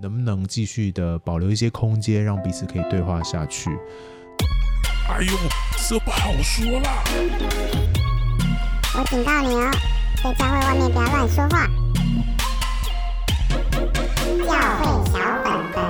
[0.00, 3.68] 能不能继续的保留一些空间，让彼此可以对话下去？
[5.08, 5.32] 哎呦，
[5.88, 7.02] 这不好说啦！
[8.94, 9.72] 我警告你哦，
[10.22, 11.66] 在教会外面不要乱说话。
[14.46, 15.82] 教会小本本，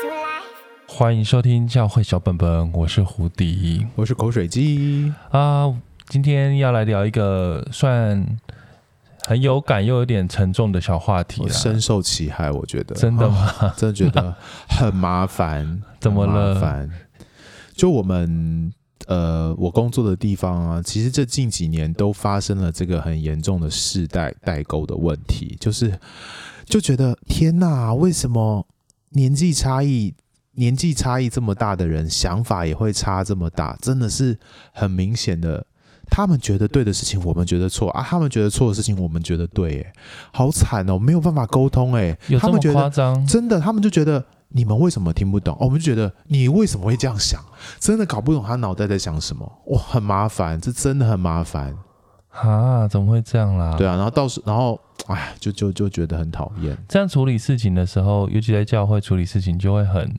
[0.00, 0.40] 出来！
[0.86, 5.74] 欢迎收听教会小本本，我是胡迪，我是口水鸡啊。
[6.08, 8.24] 今天要来聊一个算。
[9.26, 13.52] 很有感又有点沉重的小话题，我深受其害，我觉得真的吗？
[13.60, 14.32] 哦、 真的觉得
[14.68, 16.60] 很麻烦，怎么了？
[16.60, 16.88] 烦。
[17.74, 18.72] 就我们
[19.08, 25.98] 呃，我工作的地方啊，其实这近几年都发生了这个很严重的世代代沟的问题，就是
[26.64, 28.64] 就觉得天哪，为什么
[29.10, 30.14] 年纪差异
[30.52, 33.76] 年纪差异这么大的人，想法也会差这么大？
[33.82, 34.38] 真的是
[34.72, 35.66] 很明显的。
[36.08, 39.80] 他们觉得对的事情，我们觉得错啊；他们觉得错的事情，我们觉得对。
[39.82, 39.92] 哎，
[40.32, 41.94] 好惨哦，没有办法沟通。
[41.94, 43.26] 哎，有这么夸张？
[43.26, 45.56] 真的，他们就觉得你们为什么听不懂？
[45.60, 47.40] 我们就觉得你为什么会这样想？
[47.78, 49.50] 真的搞不懂他脑袋在想什么。
[49.66, 51.76] 哇，很麻烦，这真的很麻烦
[52.30, 52.86] 啊！
[52.88, 53.74] 怎么会这样啦？
[53.76, 56.76] 对啊，然后到时，然后哎，就就就觉得很讨厌。
[56.88, 60.14] 这样处理事情的时候，尤其在教会处理事情，就会很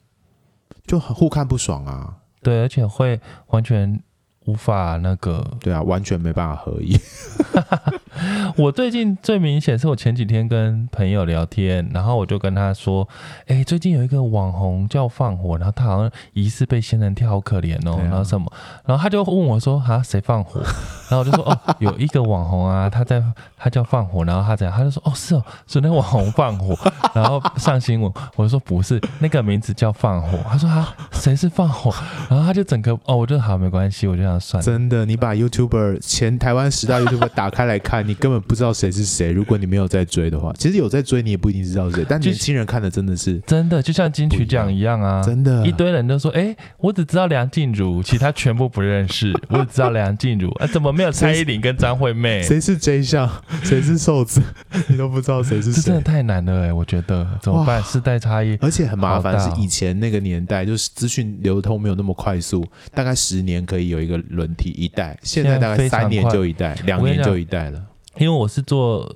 [0.86, 2.18] 就很互看不爽啊。
[2.44, 4.00] 对，而且会完全。
[4.48, 6.98] 无法那个，对啊，完全没办法合一。
[8.58, 13.08] 我最近最明显是我前几天跟朋友聊天，然后我就跟他说
[13.48, 17.96] ：“哎、欸，最近有一个网红叫放火，然后他好像疑似被仙人跳，好可怜哦。
[17.98, 18.52] 啊”然后什么？
[18.86, 20.62] 然后他就问我说：“啊，谁放火？”
[21.10, 23.22] 然后我就说：“哦，有一个网红啊，他在
[23.56, 26.78] 他叫放火，然后他怎样？”他就说：“哦，是哦，是那个网红放火，
[27.14, 31.94] 然后上新闻。”我就说：“不是，那个名字叫放火。”他说：“啊，谁是放火？”
[32.30, 34.66] 然后他就整个哦，我就好没关系，我就想算了。
[34.66, 39.32] 真的，你把 YouTuber 前台湾十大 YouTuber 打开来看，你根本不知道谁是谁。
[39.32, 42.06] 如果你没有在追的话， 其实有在追，你也不一定知道谁。
[42.08, 45.22] 但年轻人看的真的是真的，就像金曲奖一样啊！
[45.22, 49.34] 真的，一堆人都说：“哎、欸，我只知道梁静茹，其他全部不认识。
[49.50, 52.42] ”我只知道梁静茹，啊，怎么没有蔡依林跟张惠妹？
[52.48, 53.30] 谁是 J 项？
[53.64, 54.42] 谁是瘦子？
[54.88, 55.82] 你都不知道谁是谁？
[55.82, 56.74] 这真的太难了哎、欸！
[56.74, 57.82] 我觉得怎么办？
[57.84, 59.38] 世代差异，而且很麻烦。
[59.40, 67.82] 是以前那个年代，就是资讯流通没有那么快速，大概十年可以有一个轮替一代，现在大概三年就一代，两年就一代了。
[68.20, 69.08] 因为我是做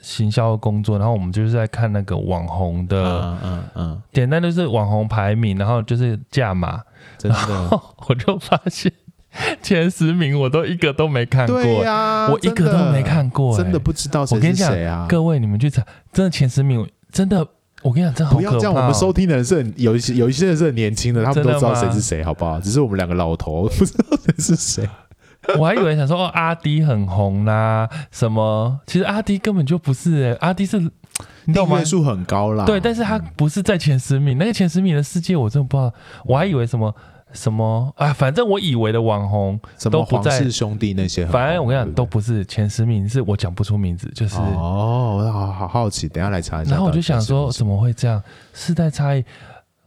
[0.00, 6.80] 行销工作，然后我们就是在看那个网红的，嗯嗯嗯，简单就是网红排名，然后就是价码，
[7.16, 8.92] 真的，我就发现
[9.62, 15.06] 前十名我都一个都没看过，对呀，我一个都没看过，真的不知道谁是谁啊！
[15.08, 17.46] 各位你们去查，真的前十名真的，
[17.82, 18.36] 我跟你讲，真的好。
[18.36, 22.58] 不要这样，我们收听的人是很有一些有一些人是很年轻的，他们都知道谁是谁，好不好？
[22.58, 24.88] 只是我们两个老头不知道谁是谁。
[25.58, 28.78] 我还以为想说哦，阿迪很红啦、啊，什么？
[28.86, 30.78] 其实阿迪根本就不是、欸，阿迪是
[31.46, 31.76] 你懂吗？
[31.78, 34.36] 订数很高啦，对，但是他不是在前十名。
[34.38, 35.92] 那个前十名的世界，我真的不知道。
[36.24, 36.94] 我还以为什么
[37.32, 39.58] 什么啊，反正我以为的网红
[39.90, 40.30] 都不在。
[40.30, 46.72] 什么黄氏兄弟那些，反正我跟你讲，都不是前十名，是我讲不出名字，就是哦，我好好好奇，等下来查一下。
[46.72, 48.22] 然后我就想说，怎么会这样？
[48.52, 49.24] 世代差异。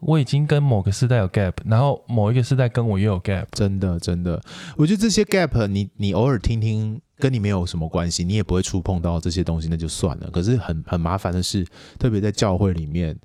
[0.06, 4.42] 我已经跟某个世代有 gap，然后某一个世代跟我又有 gap，真的真的，
[4.78, 10.30] 我觉得这些 gap 你你偶尔听听，跟你没有什么关系，你也不会触碰到这些东西，那就算了。
[10.32, 11.66] 可是很很麻烦的是，
[11.98, 13.18] 特别在教会里面，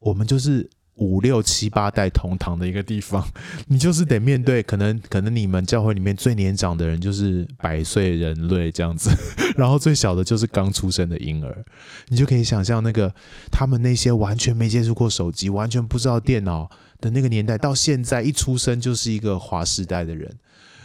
[0.00, 0.68] 我们就是。
[0.96, 3.26] 五六七八代同堂的一个地方，
[3.68, 9.10] 你就是得面对可能可能你们教会里面最年长的人就是百岁人类这样子，
[9.56, 11.64] 然后最小的就是刚出生的婴儿，
[12.08, 13.14] 你就可以想象那个
[13.50, 16.70] 他们那些完全没接触过手机、完全不知道电脑
[17.00, 20.34] 的那个年代，到现在一出生就是一个划时代的人，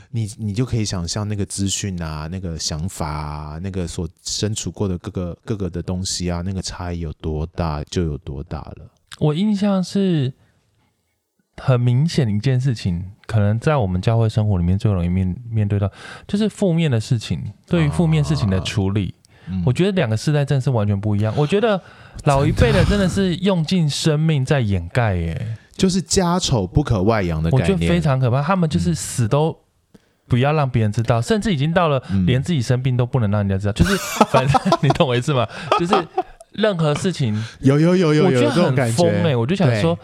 [0.10, 8.92] 你你就可以想象那个资讯啊、那个想法啊、那个所身处过的各个各个的东西啊，那个差异有多大就有多大了。
[9.20, 10.34] 我印象是
[11.58, 15.92] 很明显的一件事情，可能在我们教会生活里面最容易面面对到，
[16.28, 17.54] 就是负面的事情。
[17.68, 19.14] 对于负面事情的处理，
[19.46, 21.32] 啊、我觉得两个世代真的是完全不一样。
[21.38, 21.80] 我觉得
[22.24, 28.42] 老一辈的真的是用尽生命在掩盖，耶，就是家丑不可外扬的感觉，我觉得非常可怕。
[28.42, 29.56] 他们就是死都
[30.28, 33.74] 不要让别人知道，甚至已经到了连自己生病都不能让人家知道。
[33.74, 33.96] 就是
[34.32, 35.48] 反正 你懂我意思吗？
[35.78, 35.94] 就是。
[36.52, 39.36] 任何事情有有有有有，我觉得很疯哎、欸！
[39.36, 39.98] 我就想说，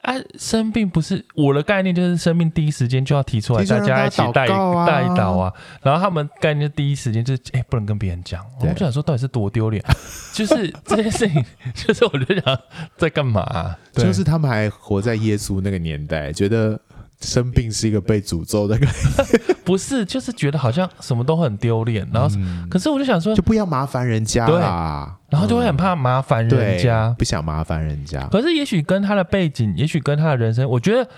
[0.00, 5.52] 哎、啊，生病不是我的概念，就是生病第一时间就要提出来，大家一起带带祷啊。
[5.82, 8.44] 然后他们概念就第一时间就是，哎、欸，不能跟别人讲。
[8.60, 9.84] 我就想说，到底是多丢脸？
[10.32, 11.44] 就是这件事情，
[11.74, 12.58] 就是我就想
[12.96, 13.78] 在干嘛、啊？
[13.92, 16.80] 就是他们还活在耶稣那个年代，觉得。
[17.24, 28.26] 生病是一个被诅咒的感觉， 不是，就是觉得好像什么都很丢脸，然后、嗯、可是我就想说，就不要麻烦人家啦，然后就会很怕麻烦人家，不想麻烦人家。
[28.28, 31.08] 可是也许跟他的背景，也许跟他的人生，我觉得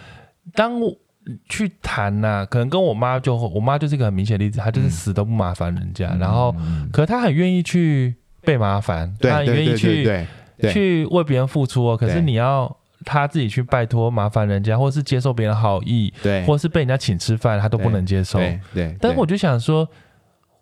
[0.55, 0.95] 当我
[1.49, 6.55] 去谈呐、啊，可能跟我妈就，我妈就是一个很明显的例子，她就是死都不麻烦人家，嗯、然后，
[6.93, 10.09] 可是她很愿意去被麻烦，她很愿意去
[10.73, 11.97] 去为别人付出哦。
[11.97, 12.76] 可是你要。
[13.07, 18.39] 他自己去拜托麻烦人家，或是接受别人好意，对，或是被人家请吃饭，他都不能接受。
[18.39, 19.89] 对，对对，但是我就想说，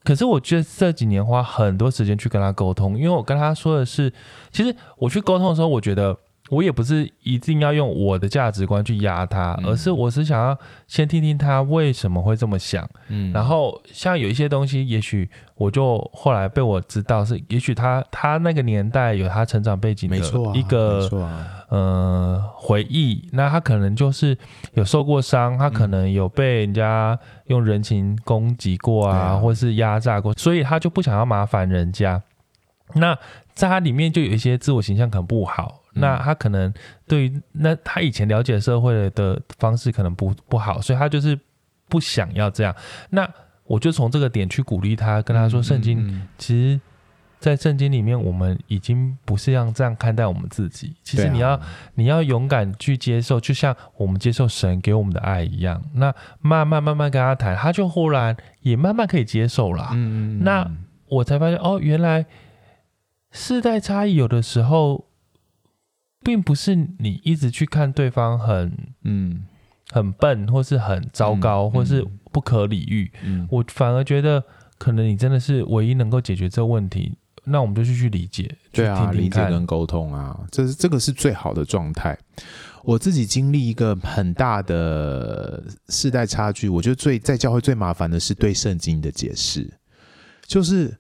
[0.05, 4.13] 可是我觉得这几年花很多时间去跟他沟通，因为我跟他说的是，
[4.53, 6.17] 其实我去沟通的时候，我觉得。
[6.51, 10.57] 我也不是一定要用我的价值观去压他，而是我是想要
[10.87, 12.87] 先听听他为什么会这么想。
[13.09, 20.19] 嗯，然后像有一些东西，也许我就后来被我知道是，也许他他那个年代有他成长背景的
[20.55, 21.09] 一个
[21.71, 24.37] 呃回忆，那他可能就是
[24.75, 32.23] 有受过伤，他可能有被人家用人情攻击过啊，或是压榨过，所以他就不想要麻烦人家。
[32.97, 33.19] 那
[33.55, 35.81] 在他里面就有一些自我形象可能不好。
[35.95, 36.73] 那他可能
[37.07, 41.39] 对于那他以前了解社会的方式可能不不好，所以他就是
[41.89, 42.75] 不想要这样。
[43.11, 43.29] 那
[43.65, 46.81] 我就从这个点去鼓励他，跟他说：“圣经其实，
[47.41, 50.95] 在圣经里面，我们已经不是要这样看待我们自己。
[51.03, 51.59] 其实你要
[51.95, 55.83] 你要勇敢去接受，就像我们接受神给我们的爱一样。
[55.95, 59.95] 那慢慢慢慢跟他谈，他就忽然也慢慢可以接受了。
[60.41, 60.71] 那
[61.09, 62.27] 我才发现哦，原来
[63.31, 65.07] 世代差异有的时候。”
[66.25, 69.45] 并不是你一直去看对方很嗯
[69.93, 73.13] 很笨，或是很糟糕，嗯、或是不可理喻。
[73.23, 74.43] 嗯，我反而觉得
[74.79, 77.17] 可能你真的是唯一能够解决这个问题。
[77.45, 82.19] 那我们就去去理解，对啊，理解跟沟通啊，这是这个是最好的状态。
[82.83, 89.71] 我自己经历一个很大的世代差距，我觉得最在教会最麻烦的是对圣经的解释，
[90.47, 90.97] 就是。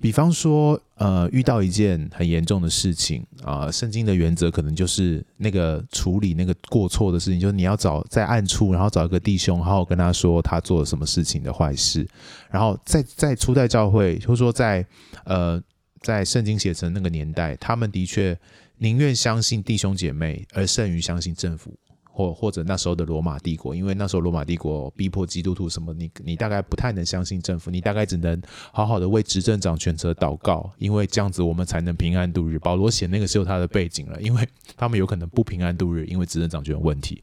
[0.00, 12.06] 比方说，呃，遇到一件很严重的事情啊，圣经的原则可能就是那个处理那个过错的事情，就是你要找在暗处，然后找一个弟兄，好好跟他说他做了什么事情的坏事，
[12.48, 14.86] 然后在在初代教会，或者说在
[15.24, 15.60] 呃
[16.00, 18.38] 在圣经写成那个年代，他们的确
[18.76, 21.74] 宁愿相信弟兄姐妹，而胜于相信政府。
[22.18, 28.42] 或或者那时候的罗马帝国，因为那时候罗马帝国逼迫基督徒什么，你你大概不太能相信政府，你大概只能
[28.72, 32.58] 好好的为执政掌权者祷告，因为这样子我们才能平安度日。
[32.58, 34.44] 保罗写那个是有他的背景了，因为
[34.76, 37.22] 他们有可能不平安度日，因为执政掌权有问题。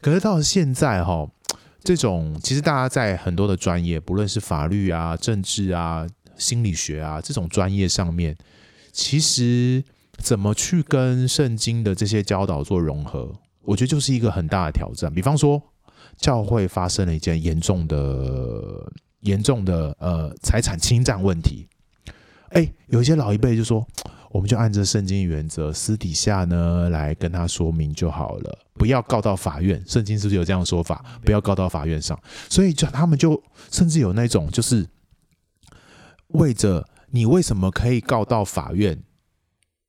[0.00, 1.30] 可是到现在哈，
[1.84, 6.04] 这种其实大家在很多的专业，不论是法律啊、政治啊、
[6.36, 8.36] 心理学啊这种专业上面，
[8.90, 9.84] 其实
[10.18, 13.32] 怎么去跟圣经的这些教导做融合？
[13.64, 15.12] 我觉得就是一个很大的挑战。
[15.12, 15.62] 比方说，
[16.16, 21.66] 教会发生了一件严重的、严重的呃财产侵占问题。
[22.50, 23.84] 哎，有一些老一辈就说，
[24.30, 29.82] 我们就按着圣经原则，私底下呢来跟他说明就好了，不要告到法院。
[29.86, 31.04] 圣经是不是有这样的说法？
[31.24, 32.18] 不要告到法院上。
[32.48, 34.86] 所以就他们就甚至有那种就是
[36.28, 39.02] 为着你为什么可以告到法院？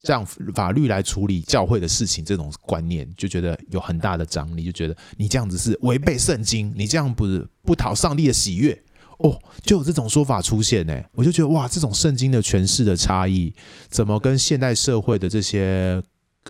[0.05, 0.23] 这样
[0.53, 8.79] 法律来处理教会的事情，这种观念就觉得有很大的张力，就觉得你这样子是违背圣经，你这样不是不讨上帝的喜悦
[9.17, 11.03] 哦，就有这种说法出现呢。
[11.13, 13.51] 我就觉得哇，这种圣经的诠释的差异，
[13.89, 15.99] 怎么跟现代社会的这些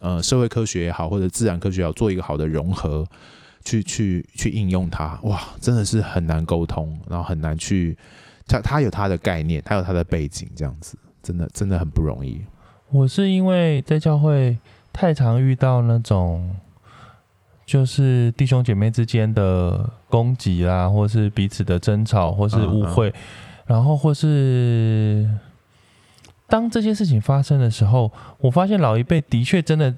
[0.01, 3.07] 呃社会科学也好，或者自然科学也好，做一个好的融合，
[3.63, 7.97] 去去去应用它，哇，真的是很难沟通，然后很难去
[8.45, 12.41] 他他有他的概念，他有他的背景，这样子真的真的很不容易。
[12.91, 14.57] 我是因为在教会
[14.93, 16.55] 太常遇到那种，
[17.65, 23.13] 就是弟兄姐妹之间的攻击啦，或是彼此的争吵，或是误会，
[23.65, 25.29] 然后或是
[26.47, 29.93] 当这些事情发生的时候，我发现老一辈的确真的。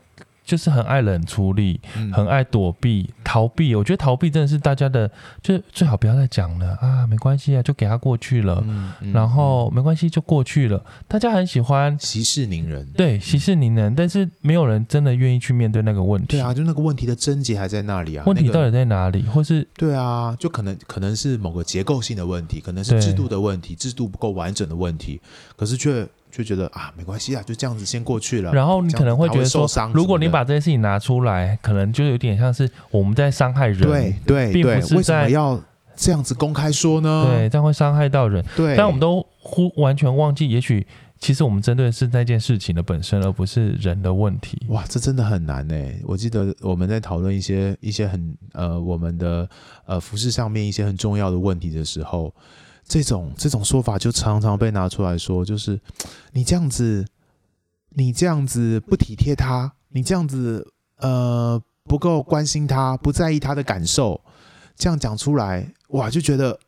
[0.48, 1.82] 就是很爱冷处理，
[2.14, 3.76] 很爱躲避、逃避。
[3.76, 5.12] 我觉得逃避真的是大家的，
[5.44, 8.64] 就最好不要再讲了啊，没关系啊，就给他过去了。
[8.66, 10.82] 嗯嗯、然后没关系就过去了。
[11.06, 16.28] 大家很喜欢息事宁人，对，息事宁人，但是没有人真的愿意去面对那个问题。
[16.28, 18.24] 对啊，就那个问题的症结还在那里啊。
[18.26, 19.24] 问题到底在哪里？
[19.24, 25.20] 或是对啊，就可能可能是某个结构性的问题，可能是制度的问题，制度不够完整的问题，
[25.58, 26.08] 可是却。
[26.38, 28.54] 就觉得啊，没关系啊，就这样子先过去了。
[28.54, 33.82] 然后你可能会觉得说，如果你把这件事情拿出来，可能就有点像是我们在伤害人。
[33.82, 35.60] 对对对，并不是在要
[35.96, 37.26] 这样子公开说呢？
[37.28, 38.46] 对，这样会伤害到人。
[38.56, 40.86] 对，但我们都忽完全忘记，也许
[41.18, 44.62] 其实我们针对的是那件事情的本身，而不是人的问题。
[44.68, 45.76] 哇，这真的很难呢。
[46.04, 49.50] 我记得我们在讨论一些一些很呃我们的
[49.88, 52.32] 呃服饰上面一些很重要的问题的时候，
[52.88, 55.80] 这种这种说法就常常被拿出来说，就是
[56.32, 57.06] 你这样子，
[57.90, 60.66] 你这样子不体贴他，你这样子
[60.98, 64.22] 呃不够关心他，不在意他的感受，
[64.76, 66.60] 这样讲出来，哇，就觉得。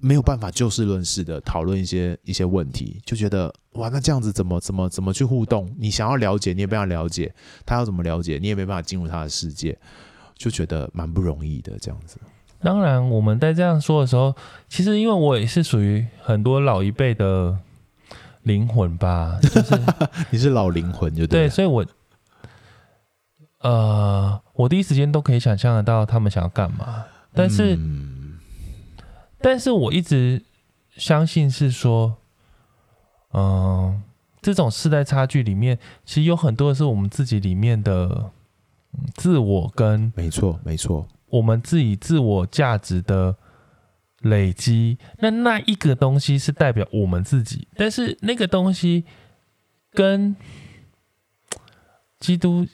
[0.00, 5.68] 没有办法就事论事的讨论一些一些问题，就觉得哇，那这样子怎么怎么怎么去互动？
[5.76, 7.28] 你想要了解，你也没办法了解；
[7.66, 9.76] 他要怎么了解，你也没办法进入他的世界，
[10.36, 12.16] 就觉得蛮不容易的这样子。
[12.60, 14.34] 当然，我们在这样说的时候，
[14.68, 17.58] 其实因为我也是属于很多老一辈的
[18.42, 19.80] 灵魂吧， 就是
[20.30, 21.86] 你是老灵魂就对，对，所以我
[23.60, 27.76] 呃，我第一时间都可以想象得到他们想要干嘛，但是。
[27.76, 28.14] 嗯。
[29.40, 30.42] 但是我一直
[30.96, 32.16] 相信是说，
[33.30, 34.02] 嗯、呃，
[34.42, 38.32] 这种世代差距里面，其实有很多的是我们自己里面的
[39.14, 43.36] 自我跟没错没错，我们自己自我价值的
[44.20, 44.98] 累积。
[45.18, 49.04] 那那一个东西是代表我们自己，但是那个东西
[49.92, 50.34] 跟
[52.18, 52.66] 基督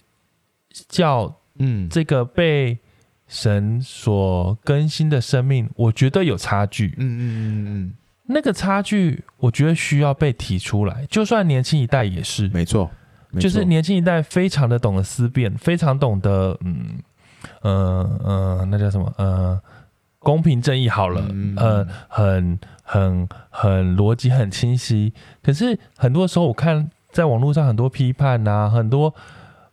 [0.89, 2.79] 教，嗯，这个被。
[3.27, 6.95] 神所更新的生命，我觉得有差距。
[6.99, 7.95] 嗯嗯嗯嗯，
[8.27, 11.07] 那个差距，我觉得需要被提出来。
[11.07, 12.91] 就算年轻一代也是，没错，
[13.41, 17.03] 就是年轻一代非常的懂得思辨，非常懂得，嗯
[17.63, 19.13] 嗯嗯，那叫什么？
[19.17, 19.61] 呃，
[20.19, 25.13] 公平正义好了，嗯、呃，很很很逻辑很清晰。
[25.43, 29.15] 可是很多时候，我看在网络上很多批判啊，很多。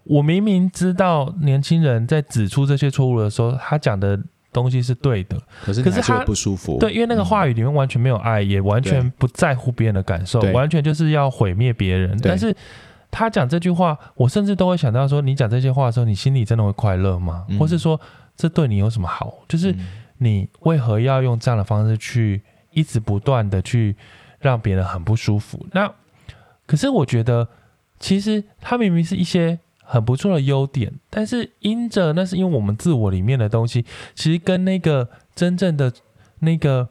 [0.04, 4.20] 我明明知道年轻人在指出这些错误的时候，他讲的
[4.51, 6.80] 东西是对的，可是可是他不舒服。
[6.80, 12.20] 对，因为那个话语里面完全没有爱，嗯、也完全不在乎别人的感受，完全就是要毁灭别人。
[12.24, 12.54] 但是
[13.12, 17.46] 他讲这句话，我甚至都会想到说，你讲这些话的时候，你心里真的会快乐吗？
[17.50, 18.00] 嗯、或是说，
[18.36, 19.34] 这对你有什么好？
[19.48, 19.75] 就是
[20.18, 22.41] 你为何要用这样的方式去
[22.72, 23.96] 一直不断的去
[24.39, 25.68] 让别人很不舒服？
[25.74, 25.94] 那
[26.65, 27.48] 可是我觉得，
[28.00, 29.60] 其实他明明是一些。
[29.84, 35.91] 很不错的优点，但是因着那是因为我们自我里面的东西，其实跟那个真正的
[36.39, 36.88] 那个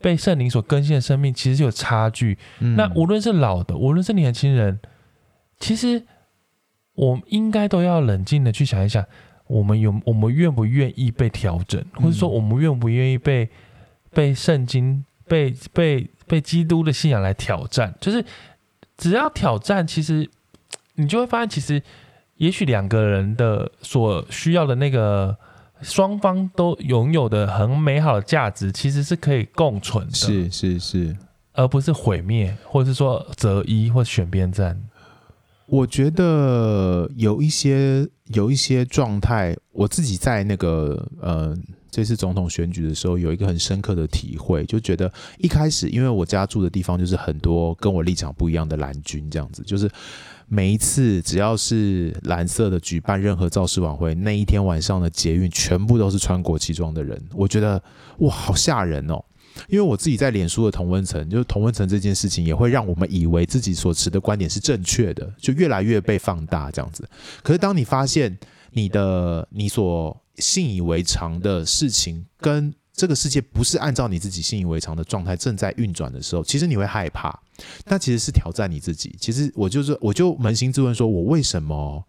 [0.00, 2.38] 被圣灵所更新的生命，其实是有差距。
[2.60, 4.80] 嗯、那无论是老的，无论是年轻人，
[5.62, 6.04] 其实
[6.94, 9.02] 我们应该都要冷静的去想一想，
[9.46, 13.48] 我们有我们愿不愿意被调整，或者说我们愿不愿意被
[14.10, 17.94] 被圣经、被被被基督的信仰来挑战？
[18.00, 18.22] 就是
[18.96, 20.28] 只要挑战，其实。
[20.94, 21.82] 你就会发现，其实
[22.36, 25.34] 也许两个人的所需要的那个
[25.80, 30.12] 双方都拥有的很美好的价值，其实是可以共存的。
[30.12, 31.16] 是是是，
[31.54, 34.78] 而不是毁灭，或者是说择一或选边站。
[35.72, 41.56] 我觉得有一些有一些状态，我自己在那个呃
[41.90, 49.90] 这次总统选举的时候，有一个很深刻的体会，就觉得一开始因为我家住的地方就是很多跟我立场不一样的蓝军，这样子就是。
[50.48, 57.82] 每一次只要是蓝色的举办任何造势晚会，那一天晚上的捷运全部都是穿国旗装的人，我觉得
[58.18, 59.24] 哇，好吓人哦！
[59.68, 67.08] 因为我自己在脸书的同温层，就是同温层这件事情也会让我们以为自己所持的观点是正确的，就越来越被放大这样子。
[67.42, 68.38] 可是当你发现
[68.70, 77.38] 你的你所信以为常的事情跟这个世界不是按照你自己信以为常的状态正在运转的时候，其实你会害怕。
[77.86, 79.14] 那其实是挑战你自己。
[79.18, 82.04] 其实我就是，我就扪心自问，说我为什么，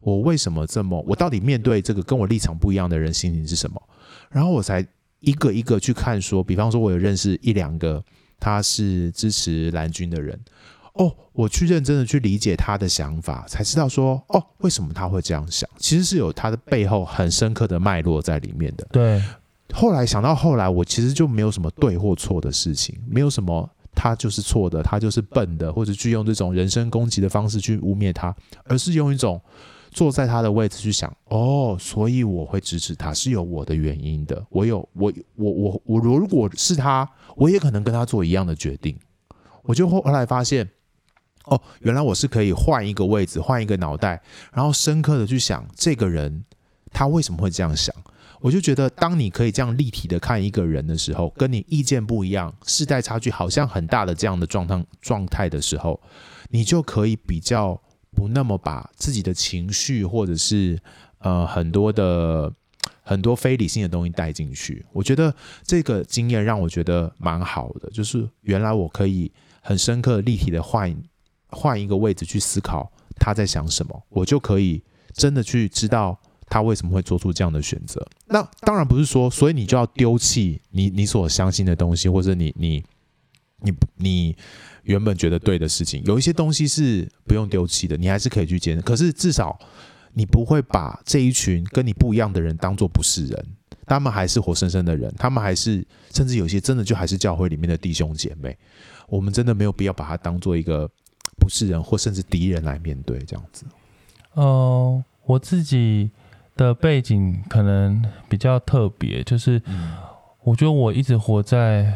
[0.00, 3.80] 我为什么这么，我到底面对这个跟我立场不一样的人，心情是什么？
[4.30, 4.86] 然后我才
[5.22, 8.04] 一个一个去看，说，比方说，我有认识一两个
[8.38, 10.38] 他是支持蓝军的人，
[10.92, 15.66] 哦，我去认真的去理解他的想法，才知道说，哦，为什么他会这样想？
[15.78, 18.86] 其实是有他的背后很深刻的脉络在里面的。
[18.92, 19.22] 对。
[19.72, 29.40] 后来想到后来，我其实就没有什么对或错的事情，没有什么他就是错的，他就是笨的，或者去用这种人身攻击的方式去污蔑他，而是用一种
[29.92, 38.98] 坐在他的位置去想，哦，所以我会支持他是有我的原因的，我有我我我我如果是他，我也可能跟他做一样的决定。
[39.62, 40.68] 我就后来发现，
[41.44, 44.20] 哦，原来我是可以换一个位置，换一个脑袋，
[44.52, 46.44] 然后深刻的去想这个人
[46.90, 47.94] 他为什么会这样想。
[48.40, 56.00] 我就觉得，当你可以这样立体的看一个人的时候，跟你意见不一样、世代差距好像很大的这样的状态状态的时候，
[56.50, 57.80] 你就可以比较
[58.14, 60.78] 不那么把自己的情绪或者是
[61.18, 62.52] 呃很多的
[63.02, 64.84] 很多非理性的东西带进去。
[64.92, 70.94] 我觉得这个经验让我觉得蛮好的，就是原来我可以很深刻、立体的换
[71.48, 78.06] 换一个位置去思考他在想什么，我就可以真的去知道他为什么会做出这样的选择。
[78.26, 82.84] 那当然不是说，所以你就要丢弃你你所相信的东西，或者你你
[83.60, 84.36] 你你
[84.82, 86.02] 原本觉得对的事情。
[86.04, 88.82] 有一些东西是不用丢弃的，你还是可以去坚持。
[88.82, 89.58] 可是至少。
[90.14, 93.46] 你不会把这一群跟你不一样的人当做不是人，
[93.86, 98.54] 他们还是活生生的人，他们还是甚至有些真的就还是教会里面的弟兄姐妹。
[99.08, 100.86] 我们真的没有必要把他当做一个
[101.38, 103.64] 不是人或甚至敌人来面对这样子。
[104.34, 106.10] 嗯、呃，我自己
[106.58, 109.62] 的背景可能比较特别，就是
[110.42, 111.90] 我觉得我一直活在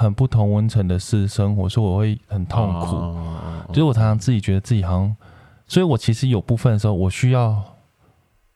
[0.00, 2.96] 很不同温层的私生活，所以我会很痛苦。
[2.96, 5.16] 啊、就是我常常自己觉得自己好像。
[5.66, 7.62] 所以，我其实有部分的时候，我需要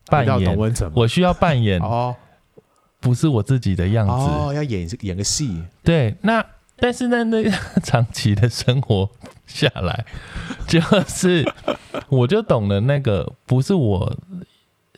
[0.07, 0.57] 扮演，
[0.95, 2.17] 我需要扮演哦，
[2.99, 5.63] 不是我自己的样子哦，要演演个戏。
[5.85, 6.45] 对，那
[6.77, 7.43] 但是呢，那
[7.85, 9.09] 长期的生活
[9.47, 10.05] 下来，
[10.67, 11.45] 就是
[12.09, 14.13] 我就懂了那个不是我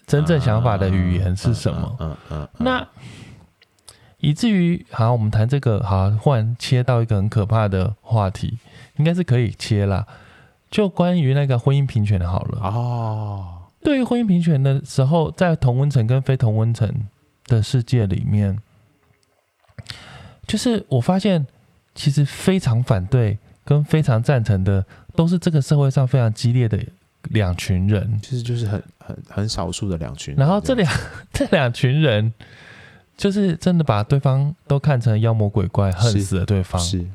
[0.06, 1.96] 真正想法的语言是什么。
[1.98, 2.48] 嗯 嗯。
[2.56, 2.88] 那
[4.18, 8.58] 以至于，好，我们谈这个，好，忽然切到一个很可怕的话题，
[8.96, 10.06] 应该是可以切啦。
[10.70, 13.62] 就关于那个婚姻平权好了哦。
[13.82, 16.92] 对于婚姻平权的时候，在同温层跟非同温层
[17.46, 18.58] 的世界里面，
[20.46, 21.46] 就是我发现，
[21.94, 26.78] 其实非常反对跟非常赞成的，都是这个社会上非常激烈的
[27.30, 28.18] 两群人。
[28.20, 30.44] 其实就是很很很少数的两群人。
[30.44, 30.92] 然后这两
[31.32, 32.32] 这两群人，
[33.16, 36.80] 就是真的把对方都看成妖魔鬼怪，恨死了对方。
[36.80, 37.06] 是。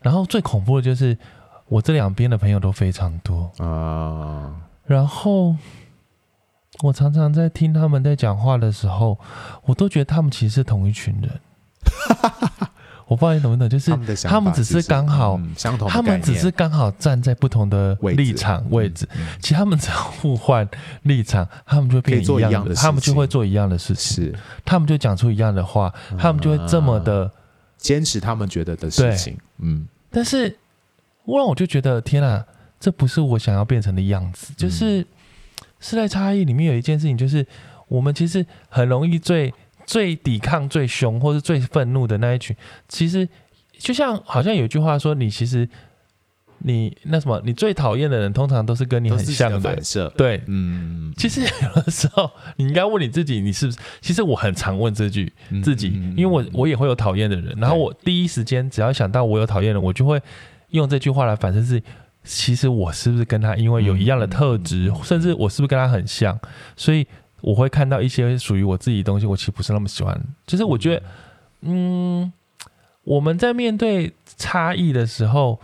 [0.00, 1.16] 然后最恐怖的就是。
[1.70, 4.54] 我这两边的朋友都非常多啊，
[4.86, 5.54] 然后
[6.82, 9.18] 我常常在听他们在讲话的时候，
[9.64, 11.30] 我都觉得他们其实是同一群人。
[13.08, 13.90] 我不知道你懂不懂，就是
[14.28, 19.08] 他们只是刚好相同，他们只是刚好站在不同的立场位置，
[19.40, 20.68] 其实他们只要互换
[21.02, 24.32] 立场，他们就变一样的，他们就会做一样的事情，
[24.64, 27.28] 他们就讲出一样的话，他们就会这么的
[27.78, 29.36] 坚持他们觉得的事情。
[29.58, 30.56] 嗯，但是。
[31.30, 32.42] 忽然我就觉得天啊，
[32.80, 34.50] 这不是我想要变成的样子。
[34.56, 35.06] 就是
[35.78, 37.46] 世代差异里面有一件事情，就是
[37.86, 39.52] 我们其实很容易最
[39.88, 42.54] 最抵抗最凶或是最愤怒的那一群，
[42.88, 43.26] 其实
[43.78, 45.66] 就像好像有一句话说，你其实
[46.58, 50.12] 你那什么，你最讨厌的人通常都是跟你很像的反射。
[50.16, 53.78] 对，嗯，其实有的时候你应该问你自己，你是不是？
[54.02, 55.32] 其实我很常问这句
[55.64, 60.20] 自己，因为我我也会有讨厌的人，然后我第一时间只要想到我有讨厌的人，我就会。
[60.72, 61.82] 用这句话来反思是，
[62.24, 66.38] 其实我是不是跟他因为有一样的特质，嗯、甚至我是不是跟他很像，
[66.76, 67.06] 所以
[67.40, 70.18] 我会看到一些属于我自己的东西，我其实不是那么喜欢。
[70.46, 71.02] 就是我觉得，
[71.62, 72.32] 嗯，
[73.04, 75.58] 我们在面对差异的时候，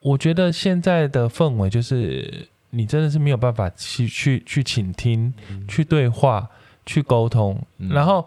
[0.00, 6.48] 我觉得现在的氛围就是，你真的是没有办法去去去倾听、嗯、去对话、
[6.84, 8.26] 去沟通，嗯、然后。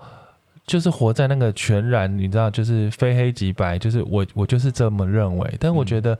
[0.65, 5.55] 就是活在那个全然，你知道，就是非黑即白，就是我我就是这么认为。
[5.59, 6.17] 但我觉得，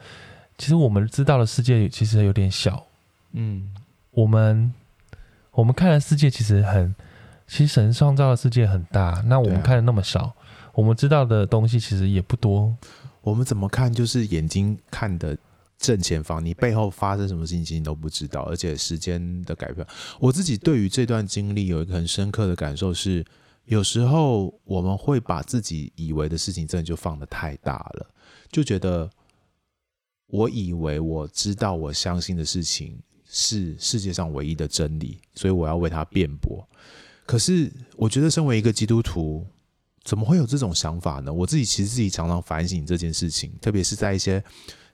[0.58, 2.86] 其实我们知道的世界其实有点小。
[3.32, 3.71] 嗯，
[4.12, 4.73] 我们
[5.53, 6.93] 我们看的世界其实很，
[7.47, 9.23] 其实神创造的世界很大。
[9.27, 10.33] 那我们看的那么少，啊、
[10.73, 12.75] 我们知道的东西其实也不多。
[13.21, 15.37] 我们怎么看，就是眼睛看的
[15.77, 18.41] 正前方，你背后发生什么事情，你都不知道。
[18.41, 19.85] 而且时间的改变，
[20.19, 23.25] 我自己对于这段经历有一个很深刻的感受是。
[23.65, 28.05] 有时候我们会把自己以为的事情真的就放得太大了，
[28.51, 29.09] 就觉得
[30.27, 32.99] 我以为我知道我相信的事情
[33.36, 36.63] 是世界上唯一的真理，所以我要为它辩驳。
[37.26, 39.43] 可是我觉得身为一个基督徒，
[40.04, 41.34] 怎么会有这种想法呢？
[41.34, 44.43] 我自己其实自己常常反省这件事情，特别是在一些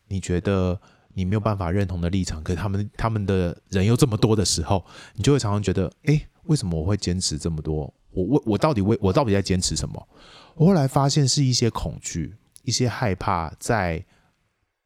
[0.08, 0.80] 你觉得
[1.14, 7.94] 你没有办法认同的立场，可他们他们的人又这么多的时候，你就会常常觉得，诶，为什么我会坚持这么多？
[8.12, 10.08] 我我我到底为我到底在坚持什么？
[10.56, 14.06] 我后来发现是一些恐惧，一些害怕，在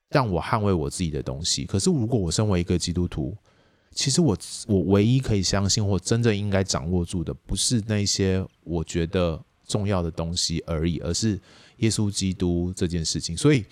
[0.10, 1.66] 让我捍卫我自己的东西。
[1.66, 3.36] 可是如果我身为一个基督徒，
[3.94, 11.40] 其实我我唯一可以相信或真正应该掌握住的，不是那些我觉得重要的东西而已，而是
[11.78, 13.38] 耶稣基督这件事情。
[13.38, 13.64] 所以，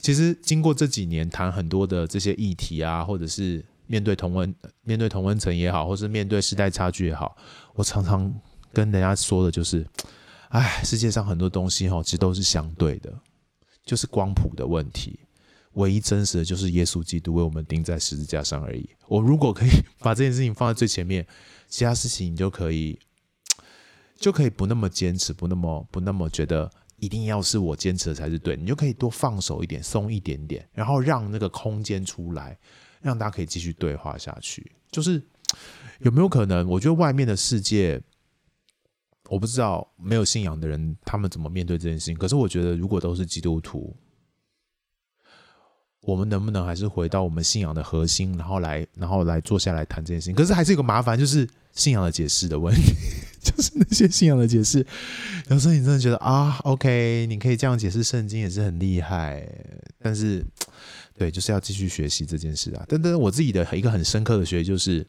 [0.00, 7.36] 其实经过这几年谈很多的这些议题啊，或者是面对同温面对同温层也好，或是面对世代差距也好，
[7.74, 8.34] 我常常。
[8.72, 9.86] 跟人家说的就是，
[10.50, 13.10] 哎，世界上很多东西哈，其实都是相对的，
[13.86, 15.18] 就是光谱的问题。
[15.76, 18.88] 唯一真实的就是耶稣基督为我们钉在十字架上而已。
[19.08, 21.26] 我如果可以把这件事情放在最前面，
[21.68, 22.98] 其他事情你就可以
[24.18, 32.58] 就可以不那么坚持，不那么不那么觉得一定要是我坚持的才是对，你就可以多放手一点，松一点点，然后让那个空间出来，
[33.02, 34.72] 让大家可以继续对话下去。
[34.90, 35.22] 就是
[36.00, 36.66] 有没有可能？
[36.66, 38.02] 我觉得外面的世界，
[39.28, 42.14] 我不知道没有信仰的人他们怎么面对这件事情。
[42.16, 43.94] 可是我觉得，如果都是基督徒，
[46.06, 50.34] 我们能不能还是回到我们信仰的核心，然后来，然后来坐下来谈这件事情？
[50.36, 52.94] 可是还是有个麻烦，就是信仰的解释的问题。
[53.42, 54.84] 就是那些信仰的解释，
[55.48, 59.48] 有时候你真的觉得啊，OK，你可以这样解释圣经也是很厉害，
[60.00, 60.44] 但是，
[61.16, 62.84] 对，就是要继续学习这件事啊。
[62.88, 65.06] 但但是我自己的一个很深刻的学习就是，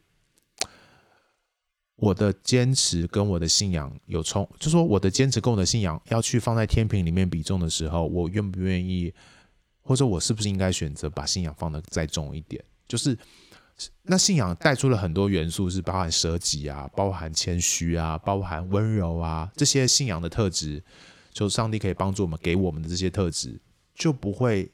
[1.96, 9.12] 我的坚持跟我的信仰有冲，就说我的坚持跟我的信仰要去放在天平里面比重的时候，我愿不愿意，
[9.88, 12.64] 或者我是不是应该选择把信仰放得再重一点？
[12.88, 13.18] 就是。
[14.02, 20.84] 那信仰带出了很多元素，是包含舍己啊，包含谦虚啊，包含温柔啊，这些信仰的特质，
[21.32, 23.62] 就上帝可以帮助我们给我们的这些特质，
[23.94, 24.68] 就不会，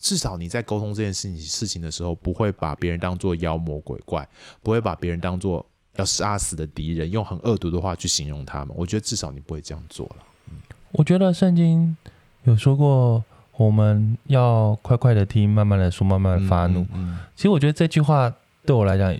[0.00, 4.28] 至少你在沟通这件事情事情的时候，不会把别人当做妖魔鬼怪，
[4.64, 8.74] 不会把别人当做要杀死的敌人，用很恶毒的话去形容他们。
[8.76, 10.16] 我觉得至少你不会这样做了。
[10.50, 10.56] 嗯，
[10.90, 11.96] 我觉得圣经
[12.42, 13.22] 有说过。
[13.60, 16.80] 我们要快快的听，慢慢的说，慢慢的发怒。
[16.80, 18.32] 嗯嗯、其实我觉得这句话
[18.64, 19.14] 对我来讲，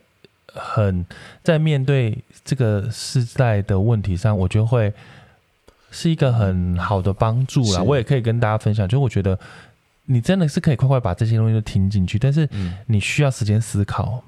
[0.55, 1.05] 很
[1.44, 4.90] 在面对这个世代的问题上，我觉得会
[5.90, 7.83] 是一个很好的帮助啦。
[7.83, 9.38] 我也可以跟大家分享，就是我觉得
[10.07, 12.48] 你真的是可以快快把这些东西都听进去，但是
[12.87, 14.24] 你需要时间思考。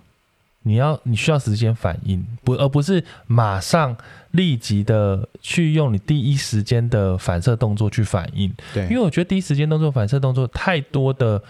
[0.62, 3.96] 你要你需要时间反应，不而不是马上
[4.32, 8.52] 立即的去用你第一时间的反射动作去反应。
[8.72, 11.42] 对，因为我觉得第一时间动作反射动作太多的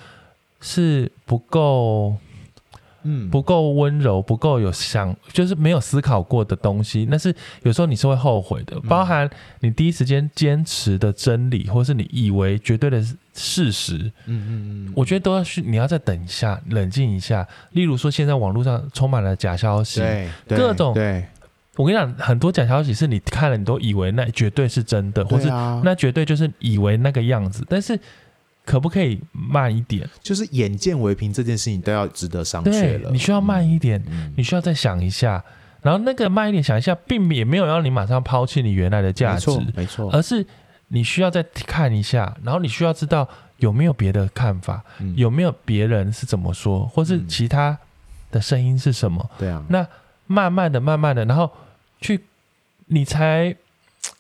[0.61, 2.17] 是不够。
[3.05, 7.07] 嗯，不够温柔，不够有想，就是没有思考过的东西。
[7.11, 9.29] 那是有时候你是会后悔的，包含
[9.61, 13.03] 你第一时间坚持的真理，或是你以为绝对的
[13.35, 13.99] 事实。
[14.27, 17.47] 嗯嗯嗯，我觉得都要去，你要再等一下，冷静一下。
[17.73, 20.95] 例如说，现在网络上充满了假消息，对，各种。
[20.95, 21.25] 对，
[21.77, 27.99] 我跟你讲，很多假消息是你看了，你都以为那绝对是真的，或是那绝对就是以为那个样子，但是。
[28.65, 30.09] 可不可以慢一点？
[30.23, 33.11] 就是眼见为凭这件事情都要值得商榷了。
[33.11, 35.43] 你需要慢一点，嗯、你需要再想一下。
[35.83, 40.11] 然后那个慢一点想一下，并也没有让你马上抛弃你原来的价值，没错，没错。
[40.13, 40.47] 而是
[40.89, 47.77] 你需要再看一下，然后你需要知道有没有别的看法，嗯、有没有别人是怎么说，或是其他
[48.31, 49.29] 的声音是什么？
[49.39, 49.67] 对啊、嗯。
[49.71, 49.87] 那
[50.29, 51.51] 慢慢的、慢慢的，然后
[52.01, 52.21] 去，
[52.87, 53.57] 你才。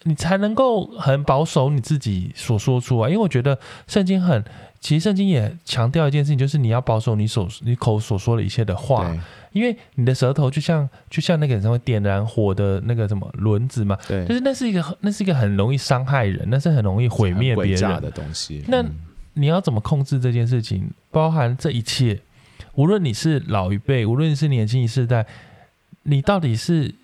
[0.04, 4.42] 你才能够很保守你自己所说出来，因为我觉得圣经很，
[4.80, 9.16] 其实圣经也强调一件事情，就是你要保守你所你口所说的一切的话，
[9.52, 18.64] 因为你的舌头就像就像那个什么点燃火的那个什么轮子嘛，对，就是那是一个那是一个很容易伤害人，那是很容易毁灭别人的东西。
[18.66, 18.84] 那
[19.34, 20.90] 你要怎么控制这件事情？
[21.10, 22.20] 包含这一切，
[22.74, 25.26] 无论你是老一辈，无论是年轻一世代，
[26.02, 26.94] 你到底是？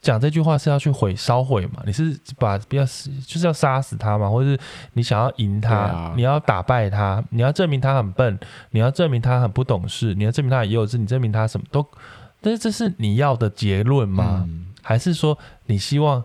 [0.00, 1.82] 讲这句话是要去毁烧毁嘛？
[1.84, 4.30] 你是把不要就是要杀死他嘛？
[4.30, 4.58] 或者是
[4.94, 5.76] 你想要赢他？
[5.76, 7.22] 啊、你要打败他？
[7.30, 8.38] 你要证明他很笨？
[8.70, 10.14] 你要证明他很不懂事？
[10.14, 10.96] 你要证明他很幼稚？
[10.96, 11.86] 你证明他什么都？
[12.40, 14.46] 但是这是你要的结论吗？
[14.48, 15.36] 嗯、还是说
[15.66, 16.24] 你希望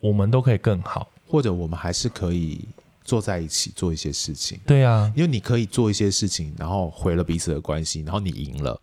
[0.00, 1.08] 我们都可以更好？
[1.26, 2.68] 或者我们还是可以
[3.02, 4.60] 坐在一起做一些事情？
[4.66, 8.78] 对啊，因为你可以做一些事情，然后毁了彼此的关系，然后你赢了。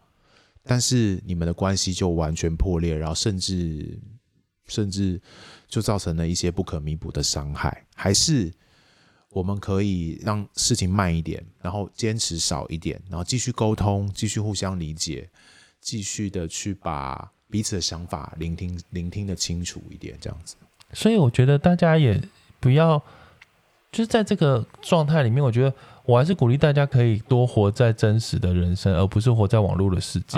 [0.66, 4.00] 但是你们的关系就完全破裂，然后甚至
[4.68, 5.22] 甚至
[5.68, 7.86] 就造成了一些不可弥补的伤害。
[7.94, 8.52] 还是
[9.30, 15.30] 我们可以让事情慢一点，然后坚持少一点，然后继续沟通，继续互相理解，
[15.82, 20.56] 继续的去把彼此的想法聆听聆听得清楚一点，这样子。
[20.94, 22.22] 所以我觉得大家也
[22.60, 22.98] 不要
[23.92, 25.74] 就是在这个状态里面，我觉得。
[26.06, 30.38] 我还是鼓励大家可以多活在真实的人生，而不是活在网络的世界。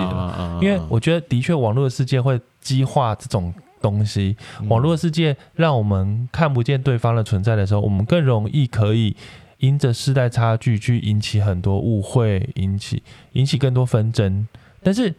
[0.60, 4.36] 因为我觉得，的确，网络的世界会激化这种东西。
[4.68, 9.16] 网络的世界让我们看不见对方的存在的时候，我们更容易可以
[9.58, 13.02] 因着世代差距去引起很多误会，引起
[13.32, 14.46] 引起更多纷争。
[14.82, 15.12] 但是，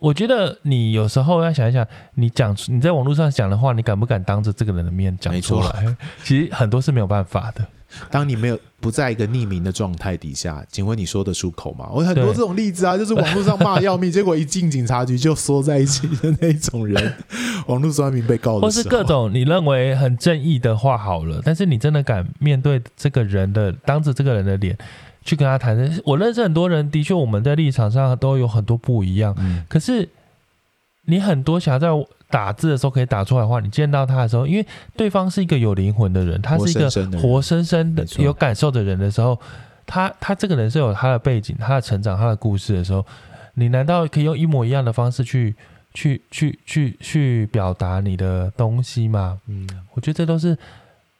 [0.00, 5.96] 我觉得你有时候要想一想，你讲你在网络上讲的话，你敢不敢当着这个人的面讲出来？
[6.24, 7.64] 其实很多是没有办法的。
[8.08, 11.88] 当你没有不在一个匿名的状态底下，请问你说得出口吗？
[11.92, 17.14] 我很多这种例子啊， 就是网络上骂要命，结果一进警察局就缩在一起的那种人，
[17.66, 24.78] 网络酸民被告的，或是各种你认为很正义的话好了，但是你真的敢面对这个人的，当着这个人的脸
[25.22, 26.00] 去跟他谈？
[26.04, 30.08] 我认识很多人，的确我们在立场上都有很多不一样，嗯、可是。
[31.06, 31.88] 你很多想要在
[32.28, 39.36] 打字的时候可以打出来的话，你见到他的时候，因为对方是一个有灵魂的人，他是一个活生生的有感受的人的时候，
[39.86, 43.04] 他他这个人是有他的背景、他的成长、他的故事的时候，
[43.54, 45.56] 你难道可以用一模一样的方式去
[45.94, 49.40] 去去去去表达你的东西吗？
[49.48, 50.56] 嗯，我觉得这都是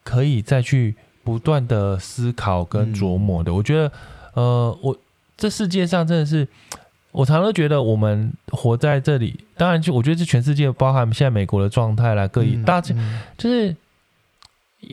[0.04, 3.50] 可以再去不断的思考跟琢磨的。
[3.50, 3.92] 嗯、我觉得，
[4.34, 4.96] 呃，我
[5.36, 6.46] 这世界上真的是。
[7.12, 12.94] 我常常觉得我们活在这里，当然就我觉得这全世界，包含现在美国的状态啦，各地大家
[13.36, 13.74] 就是，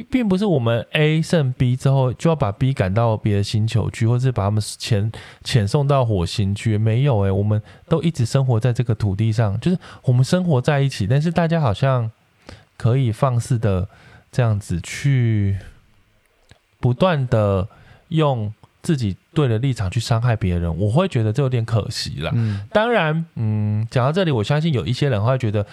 [0.09, 5.11] 并不是我们 A 胜 B 之后就要把 B 赶到别的星球去，或是把他们遣
[5.43, 12.09] 遣送到火星去，没有诶、欸，我们都一直生活在这个土地上，就是我们生活在一起，但是大家好像
[12.77, 13.87] 可以放肆的
[14.31, 15.55] 这样子去
[16.79, 17.67] 不断的
[18.09, 18.53] 用。
[18.83, 22.31] 自己对的立场去伤害别人，我会觉得这有点可惜了。
[22.33, 25.65] 嗯，当然，嗯，讲到这里，我相信有一些人会觉得，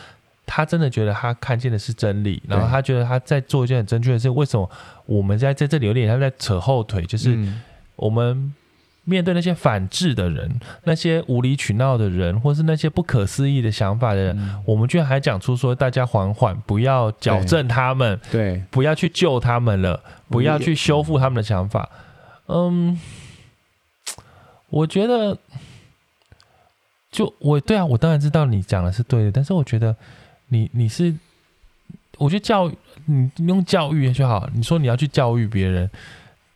[0.44, 4.28] 他真的觉得他看见的是真理，然后他觉得他在做一件很正确的事。
[4.30, 4.68] 为什么
[5.06, 7.04] 我们在在这里有点像在扯后腿？
[7.04, 7.38] 就是
[7.94, 8.52] 我们
[9.04, 20.02] 面对那些反制的人，那些无理取闹的人，或是那些不可思议的想法的人，嗯、我们居然还讲出说大家缓缓，不要矫正他们，对，不要去救他们了，
[20.34, 21.88] 不要去修复他们的想法。
[22.46, 23.00] 嗯，
[24.68, 25.38] 我觉得，
[27.10, 29.96] 就我对啊，我当然知道你讲的是对的，但是我觉得
[30.48, 31.14] 你你是，
[32.18, 34.48] 我觉得教育你用教育就好。
[34.52, 35.90] 你说你要去教育别人，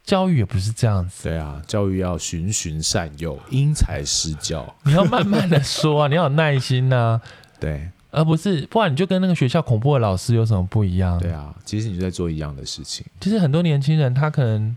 [0.05, 1.29] 教育也不是这样子。
[1.29, 4.75] 对啊，教育要循循善诱，因材施教。
[4.85, 7.23] 你要慢慢的说啊，你要有耐心呐、啊。
[7.61, 11.19] 对，而不是不然你就跟那个学校恐怖的老师有什么不一样？
[11.19, 13.05] 对啊，其实你就在做一样的事情。
[13.21, 14.77] 其实很多年轻人他可能。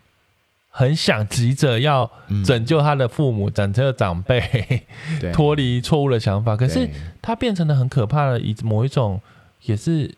[0.73, 2.09] 很想急着要
[2.45, 4.41] 拯救他的父母，拯救长辈，
[5.33, 6.55] 脱离错误的想法。
[6.55, 6.89] 可是
[7.21, 9.19] 他变成了很可怕的一某一种，
[9.63, 10.15] 也是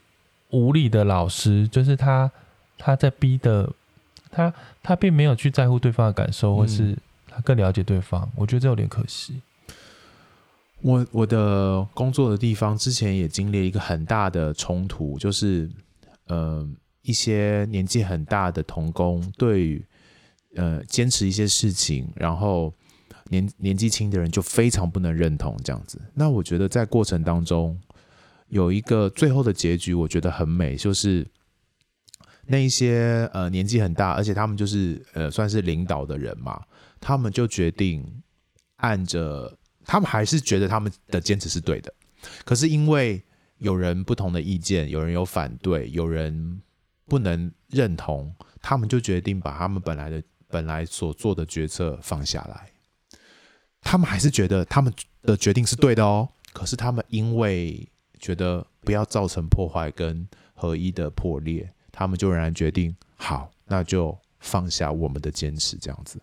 [0.52, 2.30] 无理的老师，就是他
[2.78, 3.68] 他在逼的
[4.30, 6.96] 他，他并没有去在乎对方的感受，或是
[7.28, 8.30] 他更了解对方。
[8.36, 9.42] 我觉得这有点可惜。
[10.84, 15.70] 我我的工作的地方之前也经历一个很大的冲突，就是
[16.28, 16.68] 呃
[17.02, 19.84] 一些年纪很大的同工对。
[20.56, 22.72] 呃，坚持一些事情，然后
[23.32, 26.00] 年年纪轻的人就非常不能认同这样子。
[26.14, 27.76] 那我觉得在过程当中
[28.50, 31.26] 有一个最后的结局，我觉得很美，就是
[32.46, 36.62] 那一些呃年纪很大，而且他们就是呃算是领导的人嘛，
[37.00, 38.06] 他们就决定
[38.76, 41.94] 按着，他们还是觉得他们的坚持是对的，
[42.46, 43.24] 可是因为
[43.58, 46.62] 有人不同的意见，有人有反对，有人
[47.06, 50.24] 不能认同，他们就决定把他们本来的。
[50.50, 52.70] 本来所做的决策放下来，
[53.82, 54.94] 他们还是觉得他们
[55.24, 56.30] 的决定是对的哦。
[56.54, 65.76] 可是他们因为觉得不要造成破坏跟合一的破裂，他们就仍然决定好，那就放下我们的坚持。
[65.78, 66.22] 这样子，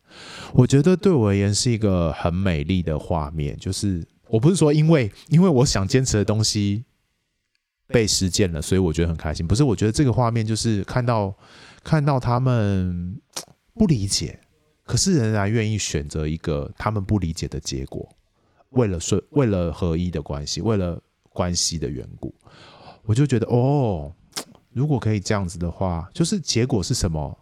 [0.53, 3.57] 我觉得对我而言是一个很美丽的画面。
[3.57, 6.85] 就是我不是说因为因为我想坚持的东西
[7.89, 9.45] 被实践了，所以我觉得很开心。
[9.45, 11.35] 不是，我觉得这个画面就是看到
[11.83, 13.21] 看到他们。
[13.73, 14.39] 不理解，
[14.85, 18.07] 可是仍然愿意选择一个他们不理解的结果，
[18.71, 22.35] 为了顺，为了合一的关系，为了关系的缘故，
[23.05, 24.13] 我就觉得哦，
[24.71, 27.39] 如果可以这样子的话，就是结果是什么？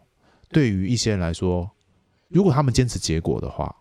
[0.50, 1.70] 对于一些人来说，
[2.28, 3.74] 如果他们坚持结果的话，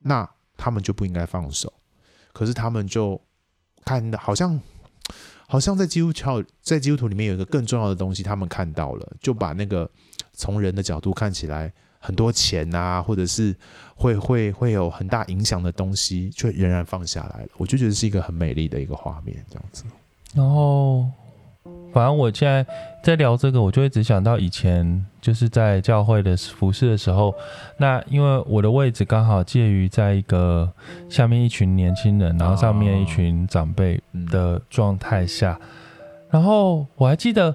[0.00, 1.72] 那他们就不应该放手。
[2.32, 3.20] 可是他们就
[3.84, 4.60] 看到，好像
[5.46, 9.90] 好像在基督教，在基督徒里面有一个更重要的东西，他们看到了，就把那个
[10.32, 11.72] 从人的角度看起来。
[12.00, 13.52] 很多钱啊，或者是
[13.96, 17.48] 会会会有很大影响的东西，却仍然放下来了。
[17.56, 19.82] 我就觉得是一个很美丽的一个画面，这样子。
[20.32, 21.10] 然后，
[21.92, 22.64] 反正我现在
[23.02, 27.34] 在聊这个，我就会只想到以前就是在教会的服侍的时候，
[27.78, 30.70] 那因为我的位置刚好介于在一个
[31.08, 35.58] 下面一群年轻人，然后上面一群长辈的状态下，
[36.30, 37.54] 然后我还记得，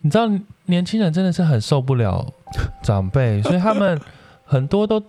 [0.00, 0.26] 你知道，
[0.66, 2.32] 年轻人真的是很受不了。
[2.80, 4.00] 长辈，所以他们
[4.44, 5.00] 很多都，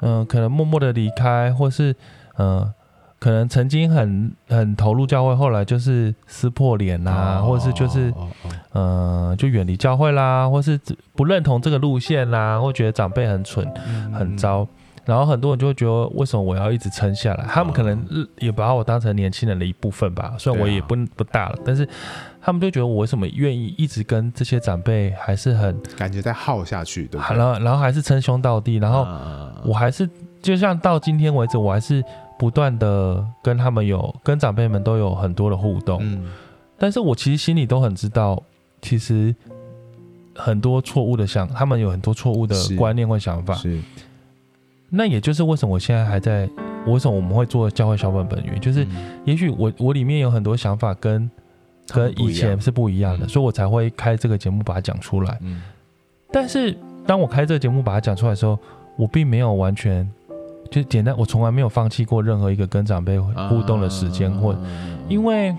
[0.00, 1.92] 嗯、呃，可能默默的离开，或是，
[2.36, 2.74] 嗯、呃，
[3.18, 8.12] 可能曾经很很投入教会，后来就是撕破脸呐、啊，或是就是，
[8.72, 10.78] 嗯、呃，就远离教会啦，或是
[11.14, 13.66] 不认同这个路线啦，或觉得长辈很蠢、
[14.12, 14.66] 很糟，
[15.04, 17.44] 然后很多人就会觉得，为什么我要一直撑下来？
[17.48, 18.06] 他们可能
[18.38, 21.88] 也把我当成年轻人的一部分吧，虽然我也不不大了，但是。
[22.46, 27.36] 他们就觉得我为什么愿意一直跟这些长辈还是很感觉在耗下去，对不对？
[27.36, 29.04] 然后，然后还是称兄道弟，然后
[29.64, 30.08] 我还是
[30.40, 32.00] 就像到今天为止，我还是
[32.38, 36.30] 不断的跟他们有跟长辈们都有很多的互动，嗯，
[36.78, 38.42] 但是我其实心里都很知道，
[38.82, 39.34] 其实
[40.34, 43.54] 很多错误的想，他们有很多错误的观念或想法。
[43.54, 43.80] 是，
[44.90, 46.48] 那也就是为什么我现在还在，
[46.86, 49.18] 为什么我们会做教会小本本源，就是嗯。
[49.24, 51.30] 也许我我里面有很多想法跟
[51.88, 53.28] 跟以前是不一样的，嗯。
[53.28, 55.38] 所以我才会开这个节目把它讲出来。
[55.40, 55.62] 嗯。
[56.30, 58.58] 但是当我开这个节目把它讲出来的时候，
[58.96, 60.06] 我并没有完全
[60.70, 64.56] 就简单，我从来没有放弃过任何一个跟长辈互动的时间，或
[65.08, 65.54] 因为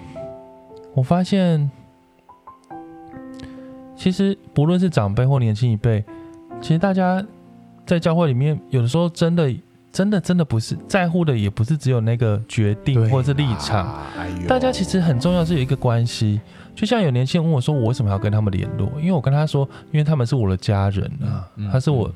[0.94, 1.70] 我发现，
[3.96, 6.04] 其实不论是长辈或年轻一辈，
[6.62, 7.24] 其实大家
[7.86, 9.54] 在教会里面，有的时候真的、
[9.92, 13.96] 真的、真的不是在乎的，也不是只有那个决定或者是立场。
[14.18, 16.40] 哎大家其实很重要是有一个关系，
[16.76, 18.90] 就像有年轻人问我说，我为什么要跟他们联络？
[18.98, 22.12] 因为我跟他说，因为他们是我的家人啊，他是我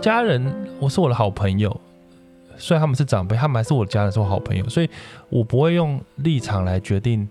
[0.00, 1.80] 家人，我是我的好朋友。
[2.56, 4.88] 虽然他们是长辈，他们还是我的家人，是我好朋友，所以
[5.28, 7.28] 我不会用立场来决定，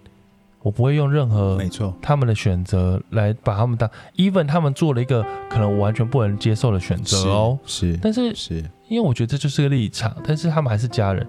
[0.62, 7.60] 我不会用任何没错，他们的选择来把他们当，even 他们做了一个可能我完全不能接受的选择哦。
[7.66, 11.26] 是，但是是因为我觉得这就是个立场，但是他们还是家人，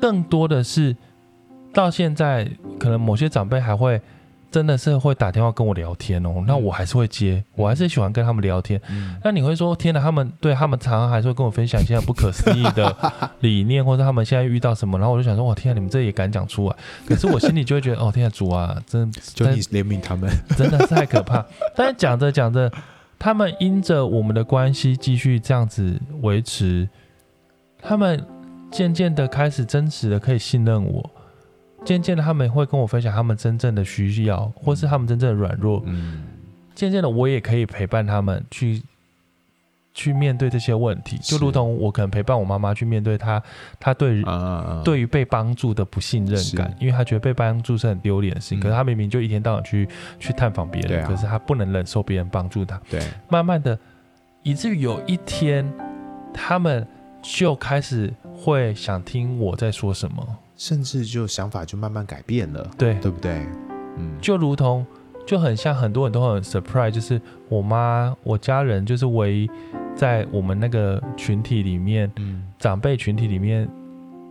[0.00, 0.94] 更多的是
[1.72, 4.00] 到现在，可能某些长辈还会
[4.56, 8.80] 真的是会打电话跟我聊天哦，那我还是会接，我还是喜欢跟他们聊天。
[8.88, 12.96] 嗯那你会说，天哪，他们对他们常常还是会跟我分享一些不可思议的
[13.40, 16.76] 理念，或者他们现在遇到什么，然后我就想说，哇，天啊，你们这也敢讲出来？
[17.06, 21.44] 可是我心里就会觉得，哦，天啊，主啊，真就你怜悯他们， 真的是太可怕。
[21.74, 22.72] 但是讲着讲着，
[23.18, 26.88] 他们因着我们的关系继续这样子维持，
[27.82, 28.24] 他们
[28.70, 31.10] 渐渐的开始真实的可以信任我，
[31.84, 35.82] 渐渐的他们会跟我分享他们真正的需要，或是他们真正的软弱。
[35.86, 36.24] 嗯，
[36.74, 38.82] 渐渐的，我也可以陪伴他们去
[39.94, 43.42] 去面对这些问题，就如同我可能陪伴我妈妈去面对她，
[43.80, 48.58] 她对啊啊啊，对于被帮助的不信任感，因为她觉得被帮助是很丢脸的事情。
[48.58, 52.80] 嗯可是她明明就一天到晚去去探访别人，啊可是她不能忍受别人帮助她。
[52.90, 53.78] 对，慢慢的，
[54.42, 55.66] 以至于有一天，
[56.34, 56.86] 他们
[57.22, 60.38] 就开始会想听我在说什么。
[60.56, 63.46] 甚至就想法就慢慢改变了，对，对不对？
[63.98, 64.84] 嗯，就如同
[65.26, 69.50] 就很像很多人都很 surprise，就是我妈我家人就是唯一
[69.94, 73.68] 在我们那个群体里面，嗯，长辈群体里面，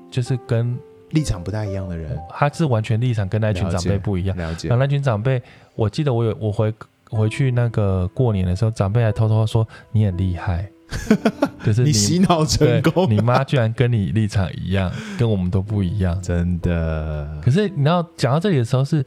[0.10, 0.78] 就是跟
[1.12, 4.36] 立场不太一样的人，他是完全立场跟那群长辈不一样。
[4.38, 4.68] 了解。
[4.70, 5.42] 然后，那群长辈，
[5.76, 6.74] 我记得我有我回
[7.10, 10.70] 回去那个过年的时候，长辈还偷偷说你很厉害，
[11.66, 16.22] 就是你洗脑成功，你妈居然跟你立场一样，跟我们都不一样。
[16.22, 19.06] 真的，可是你知道讲到这里的时候是，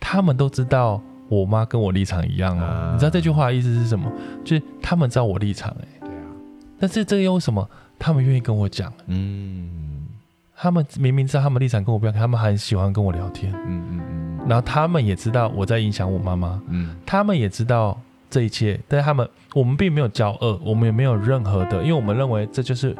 [0.00, 2.64] 他们都知道我妈跟我立场一样哦。
[2.64, 4.10] 啊你知道这句话的意思是什么？
[4.44, 6.22] 就是他们知道我立场哎、对啊，
[6.80, 8.92] 但是这个又为什么他们愿意跟我讲？
[9.06, 10.06] 嗯
[10.58, 13.52] 他们明明知道他们立场跟我不一样，他们很喜欢跟我聊天。
[13.66, 18.00] 嗯嗯嗯然后他们也知道我在影响我妈妈，嗯，他们也知道
[18.36, 22.94] 这一切，但是他们我们并没有骄傲，我们也没有任何的，因为我们认为这就是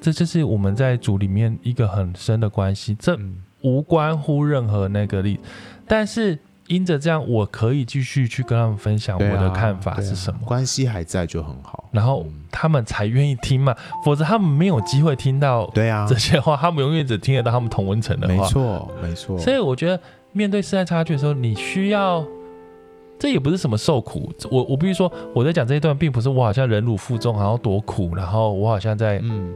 [0.00, 5.40] 这就是我们在组里面一个很深的关系，这嗯无关乎任何那个力，
[5.88, 11.88] 但是因着这样，我可以继续去跟他们分享我的看法是什么，关系还在就很好。
[11.90, 18.48] 然后嗯他们才愿意听嘛，否则他们没有机会听到对啊这，些话，他们永远只听得到他们同温层的话没。
[18.48, 22.24] 错没错，所以我觉得面对世代差距的时候，你需要，
[23.18, 24.32] 这也不是什么受苦。
[24.50, 29.52] 我我必须说，我在讲这一段，并不是我好像忍辱负重，好像多苦，然后我好像在，嗯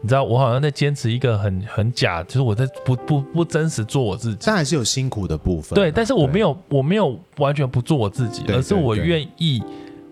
[0.00, 4.38] 你知道，我好像在坚持一个很很假，就是我在不不不真实做我自己。
[4.44, 5.76] 但还是有辛苦的部分啊。
[5.76, 9.62] 对，但是我没有，我没有完全不做我自己，而是我愿意，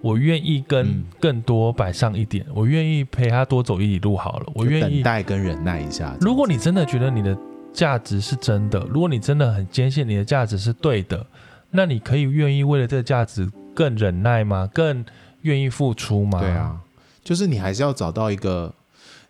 [0.00, 5.02] 我愿意跟嗯更多摆上一点，我愿意陪他多走一里路好了，我愿意等意。
[5.02, 6.16] 待跟忍耐一下。
[6.20, 7.36] 如果你真的觉得你的
[7.72, 11.26] 价值是真的，如果你真的很坚信你的价值是对的，
[11.70, 14.68] 那你可以愿意为了这个价值更忍耐吗？
[14.72, 15.04] 更
[15.42, 16.40] 愿意付出吗？
[16.40, 16.80] 对，啊，
[17.22, 18.74] 就是你还是要找到一个，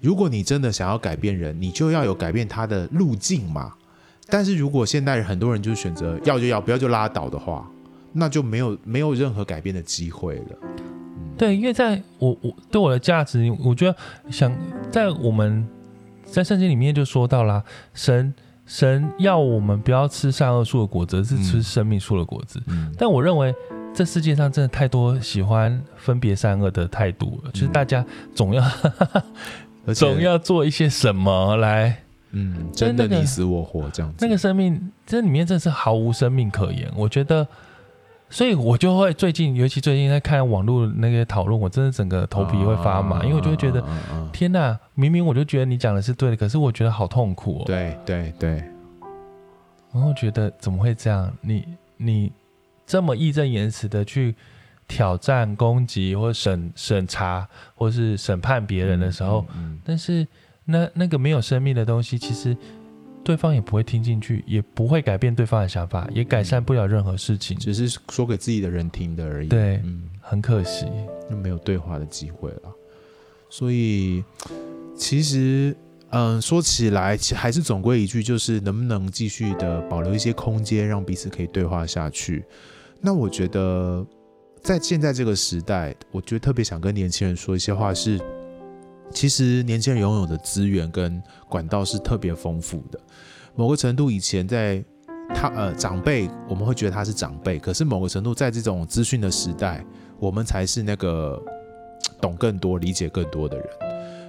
[0.00, 3.72] 如果你真的想要改变人，你就要有改变他的路径嘛。
[4.29, 7.68] 但是如果现代人很多人就选择要就要，不要就拉倒的话，
[8.12, 10.59] 那就没有没有任何改变的机会了。
[11.37, 13.96] 对，因为在我我对我的价值，我觉得
[14.31, 14.53] 想
[14.90, 15.66] 在我们
[16.24, 18.33] 在圣经里面就说到啦，神
[18.71, 22.63] 神要我们不要吃善恶树的果子，而是吃嗯生命树的果子。
[22.69, 23.53] 嗯，但我认为
[23.93, 28.64] 这世界上真的太多喜欢分别善恶的态度了，就是大家总要
[29.93, 32.01] 总要做一些什么来。
[32.31, 34.25] 嗯，真的你死我活这样子。
[34.25, 36.89] 那个生命，这里面真的是毫无生命可言。
[36.95, 37.45] 我觉得
[38.31, 43.85] 所以我就会最近，尤其最近在看网络那些讨论，我真的整个头皮会发麻，因为我就会觉得，
[44.33, 47.64] 天哪，明明我就觉得你讲的是对的，可是我觉得好痛苦哦。
[47.66, 48.51] 对对对，
[49.93, 51.31] 然后觉得怎么会这样？
[51.41, 51.64] 你
[51.97, 52.33] 你
[52.87, 54.35] 这么义正言辞的去
[54.87, 59.45] 挑战、攻击或审审查，或是审判别人的时候，
[59.85, 60.26] 但是
[60.64, 62.57] 那那个没有生命的东西，其实。
[63.23, 69.49] 对方也不会听进去，也不会改变对方的想法，也改善不了任何事情，只是说给自己的人听的而已。
[69.49, 70.87] 对，嗯，很可惜，
[71.29, 72.62] 就没有对话的机会了。
[73.51, 74.25] 所以，
[74.97, 75.77] 其实，
[76.09, 82.45] 嗯，说起来，还是总归一句，就是能不能继续的保留一些空间，让彼此可以对话下去。
[83.01, 84.05] 那我觉得，
[84.62, 88.18] 在现在这个时代，我觉得特别想跟年轻人说一些话是。
[89.13, 92.99] 其实年轻人拥有的资源跟管道是特别丰富的。
[93.55, 94.83] 某个程度，以前在
[95.35, 99.85] 他呃长辈，我们会觉得他是长辈，可是某个程度，在这种资讯的时代，
[100.19, 101.43] 我们才是那个
[102.21, 103.67] 懂更多、理解更多的人。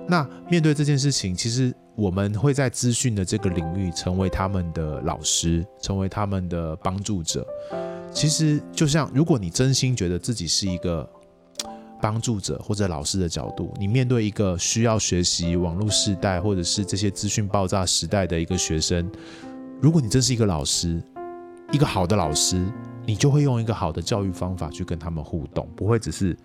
[0.08, 7.46] 那面对这件事情，其实我们会在资讯的这个领域成为他们的老师，成为他们的帮助者。
[8.12, 11.08] 其实，就像如果你真心觉得自己是一个。
[12.02, 19.10] 帮助者或者老师的角度，你面对一个需要学习网络时代或者是这些资讯爆炸时代的一个学生，
[19.80, 21.02] 如果你真是一个老师，
[21.72, 22.66] 一个好的老师，
[23.06, 26.36] 你就会用一个好的教育方法去跟他们互动，不会只是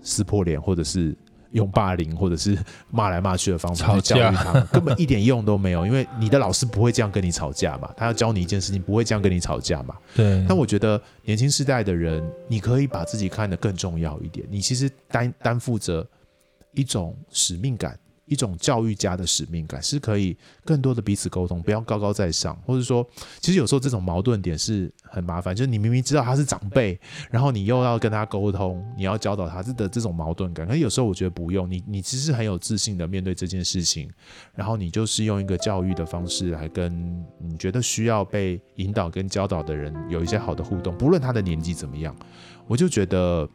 [0.00, 1.16] 撕破脸或者是。
[1.52, 2.58] 用霸凌或者是
[2.90, 5.86] 骂来骂去的方法去教育他们，根本一点用都没有。
[5.86, 9.96] 因为你的老师不会这样跟你吵架嘛，他要教你一件事情，不会这样跟你吵架嘛。
[10.14, 10.44] 对。
[10.48, 14.46] 但我觉得年轻时代的人，你可以把自己看得更重要一点。
[14.50, 16.06] 你其实担担负着
[16.72, 17.98] 一种使命感。
[18.32, 23.06] 一种教育家的使命感是可以更多的彼此沟通，不要高高在上，或者说，
[23.40, 26.98] 其实有时候这种矛盾点是很麻烦，就是你明明知道他是长辈，
[27.30, 30.66] 然后你又要跟他沟通，你要教导他这的这种矛盾感。
[30.66, 34.10] 可是有时候我觉得不用，你你其实很有自信的面对这件事情，
[34.54, 42.16] 然后你就是用一个教育的方式来跟你觉得需要被引导跟教导的人有一些好的互动，不论他的年纪怎么样，
[42.66, 43.46] 我就觉得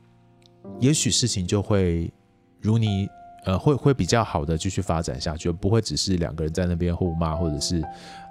[0.80, 2.14] 也许事情就会
[2.62, 3.10] 如你。
[3.48, 7.82] 呃，会会比较好的继续发展下去，不会只是两个人在那边互骂，或者是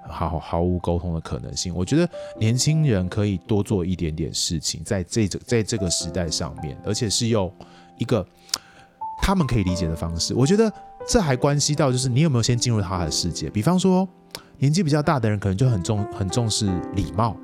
[0.07, 1.75] 毫毫无沟通的可能性。
[1.75, 2.07] 我觉得
[2.39, 7.51] 年轻人可以多做一点点事情，在这个在这个时代上面，而且是用
[7.97, 8.25] 一个
[9.23, 10.35] 他们可以理解的方式。
[10.35, 10.71] 我觉得
[11.09, 13.49] 这还关系到就是你有没有先进入他的世界。
[13.49, 14.07] 比方说，
[14.59, 17.35] 年纪比较大的人可能就很重很重视礼貌，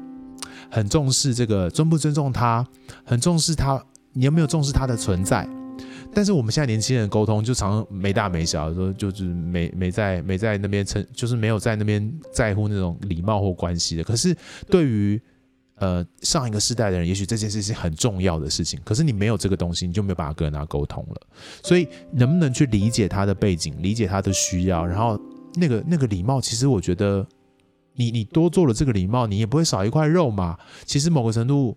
[0.71, 2.67] 很重视这个尊不尊重他，
[3.03, 5.49] 很重视他，你有没有重视他的存在？
[6.15, 14.05] 但是我们现在年轻人沟通就常没大没小，说就是没没在没在那边称，就是没有在那边在乎那种礼貌或关系的。
[14.05, 14.37] 可是
[14.69, 15.19] 对于
[15.77, 21.21] 呃上一个世代的人，也许这件事是很重要的事情，可是你没有这个东西，你就没有办法跟他沟通了。
[21.63, 25.19] 所以能不能去理解他的背景，理解他的需要，然后
[25.55, 27.27] 那个那个礼貌，其实我觉得
[27.95, 30.59] 你你多做了这个礼貌，你也不会少一块肉嘛。
[30.85, 31.75] 其实某个程度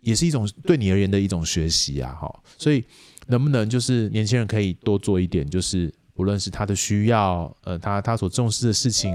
[0.00, 2.42] 也是一种对你而言的一种学习啊，哈。
[2.56, 2.84] 所以。
[3.26, 9.14] 能不能就是年轻人可以多做一点，就是不论是他的需要，呃，他他所重视的事情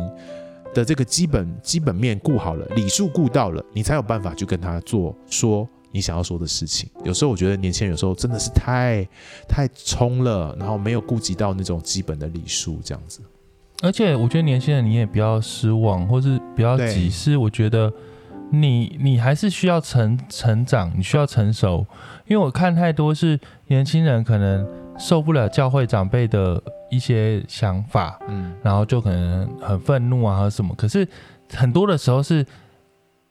[0.73, 6.89] 的这个基本基本面顾好了，礼数顾到了，你才有办法去跟他做说你想要说的事情。
[7.03, 9.07] 有时候我觉得年轻人有时候真的是太
[9.47, 13.21] 太冲了，然后没有顾及到那种基本的礼数这样子。
[13.81, 17.91] 而且我觉得年轻人你也不要失望，或是不要急，是我觉得。
[18.51, 21.85] 你你还是需要成成长，你需要成熟，
[22.29, 24.65] 因为我看太多是年轻人可能
[24.97, 26.61] 受不了教会长辈的
[26.91, 30.73] 一些想法，嗯，然后就可能很愤怒啊和什么。
[30.75, 31.07] 可是
[31.53, 32.45] 很多的时候是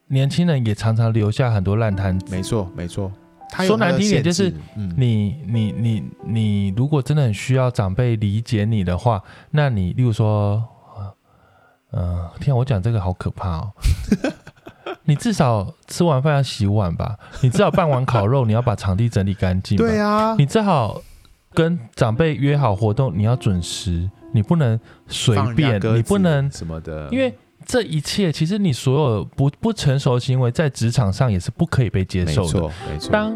[0.09, 2.35] 年轻人也常常留下很多烂摊子。
[2.35, 3.13] 没错没错，
[3.59, 4.53] 说难听一点就是，
[4.97, 10.63] 你你你你如果真的很需要长辈理解你的话，那你例如说，
[11.93, 13.73] 嗯、呃，天啊，我讲这个好可怕哦。
[15.09, 17.17] 你至少吃完饭要洗碗吧？
[17.41, 19.79] 你至少办完烤肉，你要把场地整理干净。
[19.79, 21.01] 对啊，你最好
[21.55, 27.09] 跟长辈约好活动，你要准时，你不能随便，你不能什么的。
[27.11, 27.35] 因为
[27.65, 32.53] 这一切，其实你所有不不成熟的行为，在职场上也是不可以被接受的。
[32.53, 33.11] 没错，没错。
[33.11, 33.35] 当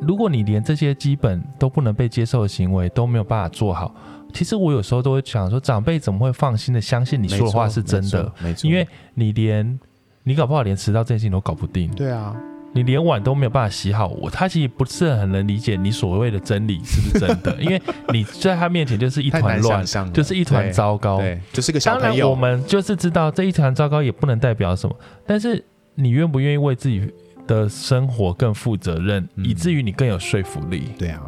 [0.00, 3.94] 如果你连这些基本都不能被接受的行为都没有办法做好，
[4.34, 8.32] 其实我有时候都会想说，长辈怎么会放心的相信你说的话是真的？
[8.42, 9.78] 没错，因为你连。
[10.22, 11.90] 你搞不好连迟到这件事情都搞不定。
[11.94, 12.36] 对啊，
[12.72, 17.80] 你连碗都没有办法洗好，我他其实不是很能理解你所谓的真理是不是真的， 因为
[18.12, 22.08] 你在他面前就是一团乱，就是一团糟糕，对，就是个小朋友。
[22.08, 24.96] 当然，我们就是知道这一团糟糕也不能代表什么，
[25.26, 25.62] 但是
[25.94, 27.12] 你愿不愿意为自己
[27.46, 30.84] 的生活更负责任，嗯以至于你更有说服力。
[30.98, 31.20] 对啊，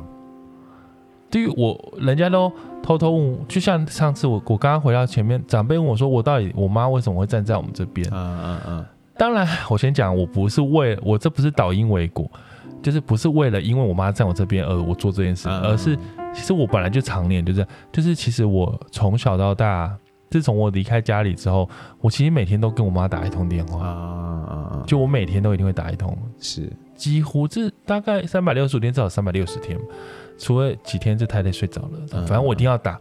[1.34, 2.48] 对于我，人家都
[2.80, 8.08] 偷偷问，就像上次我我刚刚回到前面，长辈问我说，我到底我妈为什么会站在我们这边？
[8.12, 8.86] 嗯嗯嗯，
[9.18, 12.30] 当然，我先讲，我不是为我这不是倒因为果，
[12.80, 15.98] 就是不是为了因为我妈站我这边而我做这件事，嗯而是
[16.32, 19.92] 其实我本来就常年就这样，就是其实我从小到大，
[20.30, 21.68] 自从我离开家里之后，
[22.00, 26.72] 我其实每天都跟我妈打一通电话，啊，就我每天都一定会打一通，是。
[26.94, 29.76] 几乎这大概三百六十五天，至少三百六十天，
[30.38, 32.98] 除了几天就太累睡着了，嗯反正我一定要打。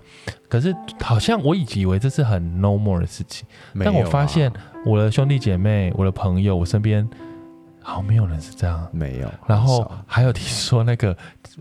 [0.48, 3.48] 可是好像我以以为这是很 normal 的事情。
[3.74, 4.52] 啊，但我发现
[4.86, 7.08] 我的兄弟姐妹、我的朋友、我身边，
[7.82, 8.88] 好像没有人是这样。
[8.92, 11.16] 没有，然后还有听说那个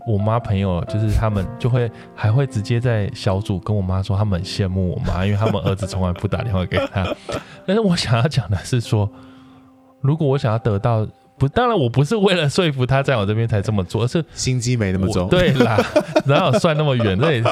[0.05, 7.03] 我妈朋友，就是他们就会还会直接在小组跟我妈说，他们很羡慕我妈，因为他们儿子从来不打电话给她。
[7.65, 9.09] 但是我想要讲的是说，
[10.01, 11.07] 如果我想要得到
[11.37, 15.77] 不，当然我不是为了说服他在我这边才这么做，而是心机没那么重，对啦，
[16.25, 17.19] 哪有算那么远？
[17.19, 17.49] 这也是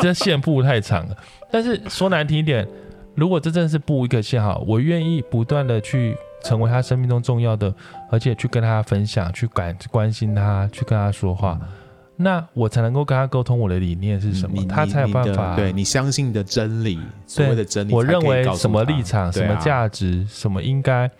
[0.00, 1.16] 这线布太长了。
[1.50, 2.66] 但是说难听一点，
[3.14, 7.74] 如果这真的是布一个线哈，我愿意不断的去成为他生命中重要的，
[8.10, 11.58] 而且去跟他分享，去感关心他，去跟他说话，
[12.16, 15.56] 那我才能够跟他沟通我的理念是什么，你他才有办法。
[15.56, 21.10] 对你相信的真理，所谓的真理，我认为什么立场、什么价值、什么应该，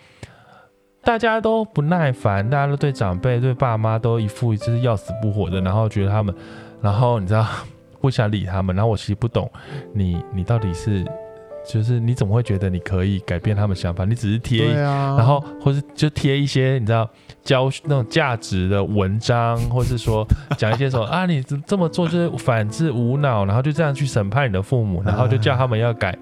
[1.08, 6.34] 大家都不耐烦，大家都对长辈、对爸妈都一副就是要死不活的，然后觉得他们，
[6.82, 7.46] 然后你知道
[7.98, 9.50] 不想理他们，然后我其实不懂
[9.94, 11.02] 你，你到底是
[11.66, 14.04] 就是你怎么会觉得你可以改变他们想法？
[14.04, 17.08] 你只是贴啊，然后或是就贴一些你知道
[17.42, 20.26] 教那种价值的文章，或是说
[20.58, 26.14] 讲一些什么 啊，你这么做就是反智无脑，然后就这样去审判你的父母，然后就叫他们要改。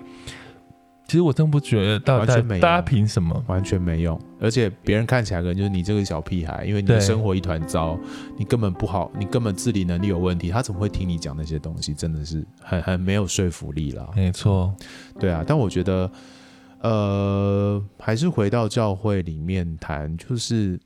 [1.06, 3.44] 其实我真不觉得大家完全没有大家凭什么？
[3.46, 7.96] 完全没用，而且别人看起来可能就是你这个小屁孩，因为你的对生活一团糟，
[8.36, 11.94] 你根本不好，你根本自理能力有问题，他怎么会听你讲那些东西？
[11.94, 14.08] 真的是很很没有说服力啦。
[14.16, 14.74] 没错，
[15.20, 16.10] 对啊，但我觉得，
[16.80, 20.76] 呃，还是回到教会里面谈，就是，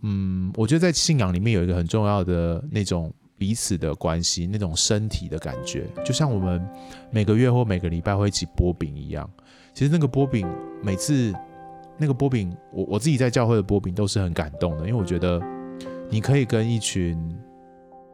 [0.00, 6.64] 嗯，我觉得在信仰里面有一个很重要的那种彼此的关系，那种身体的感觉，就像我们
[7.10, 9.28] 每个月或每个礼拜会一起剥饼一样。
[9.74, 10.48] 其实那个剥饼，
[10.82, 11.34] 每次
[11.98, 15.40] 那个波饼，我我自己在教会的波饼都是很感动的，因为我觉得
[16.08, 17.18] 你可以跟一群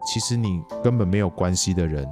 [0.06, 2.06] 其实你根本没有关系的人。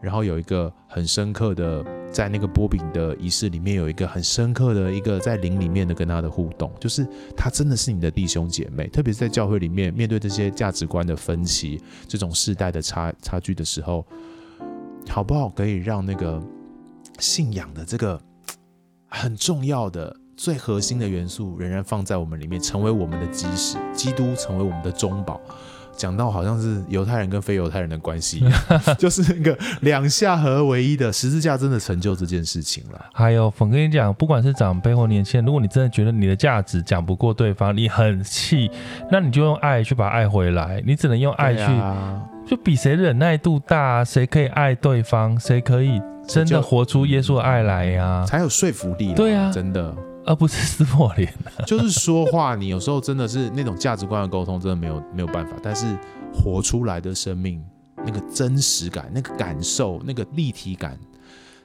[0.00, 8.86] 然后有一个很深刻的，在那个波饼的仪式里面，有一个很深刻的一个在灵里面的跟他的互动，就是他真的是你的弟兄姐妹。
[8.88, 14.06] 特别是在教会里面，面对这些价值观的分歧、这种世代的差差距的时候，
[15.08, 16.42] 好不好可以让那个
[17.18, 18.18] 信仰的这个
[19.06, 25.38] 很重要的、最核心的元素，仍然放在我们里面，成为我们的基石，基督成为我们的中保。
[26.00, 28.52] 讲到好像是犹太人跟非犹太人的关系一样，
[28.96, 32.98] 就是那个两下合而为一的十字架，真的成就这件事情了。
[33.12, 38.70] 还有，我跟你讲，不管是长辈或年轻人，如果你真的觉得你的价值讲不过对方，你很气，
[39.12, 40.82] 那你就用爱去把爱回来。
[40.86, 49.12] 你只能用爱去，啊、就比谁忍耐度大，谁可以爱对方，谁可以真的活出耶稣的爱来呀、啊，才有说服力。
[49.12, 49.94] 对啊，真的。
[50.30, 51.34] 而不是 撕破脸，
[51.66, 55.56] 就是说话，你有时候真的是那种价值观的沟通，真的没有没有办法。
[55.60, 55.98] 但是
[56.32, 57.60] 活出来的生命，
[58.06, 60.96] 那个真实感、那个感受、那个立体感，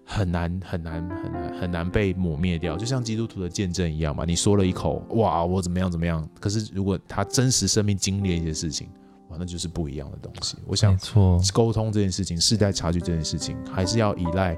[0.04, 0.94] 很难很难
[1.24, 2.76] 很难很难被抹灭掉。
[2.76, 8.90] 就像基督徒的见证一样嘛，你说了一口哇，我怎么样怎么样，可是如果他真实生命经历一些事情，
[9.30, 10.58] 哇，那就是不一样的东西。
[10.66, 14.58] 我想，没错，沟通这件事情，世代差距这件事情，还是要依赖。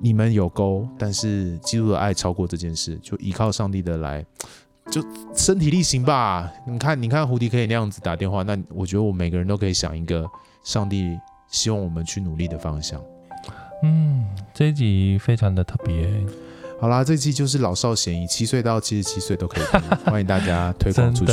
[0.00, 4.24] 你们有沟，但是基督的爱超过这件事，就依靠上帝的来，
[4.90, 6.50] 就身体力行吧。
[6.66, 10.26] 你看，你看胡迪可以那样子打电话，那我觉得我每个人都可以想一个
[10.64, 13.00] 上帝希望我们去努力的方向。
[13.82, 16.08] 嗯，这一集非常的特别。
[16.80, 21.32] 好啦，这一期就是老少咸宜，七岁到七十七岁都可以听， 欢迎大家推广出去。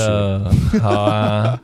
[0.80, 1.58] 好啊，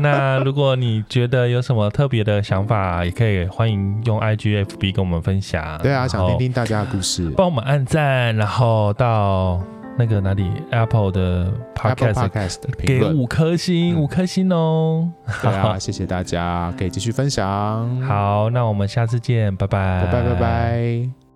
[0.00, 5.78] 那如果你觉得有什么特别的想法，也可以欢迎用 IGFB 跟我们分享。
[5.82, 9.60] 对啊，想听听大家的故事，帮我们按赞，然后到
[9.96, 15.08] 那个哪里 Apple 的 Podcast, Apple Podcast 给五颗星，嗯、五颗星哦。
[15.42, 18.00] 对啊， 谢谢大家，可以继续分享。
[18.02, 21.27] 好，那我们下次见，拜拜，拜拜，拜拜。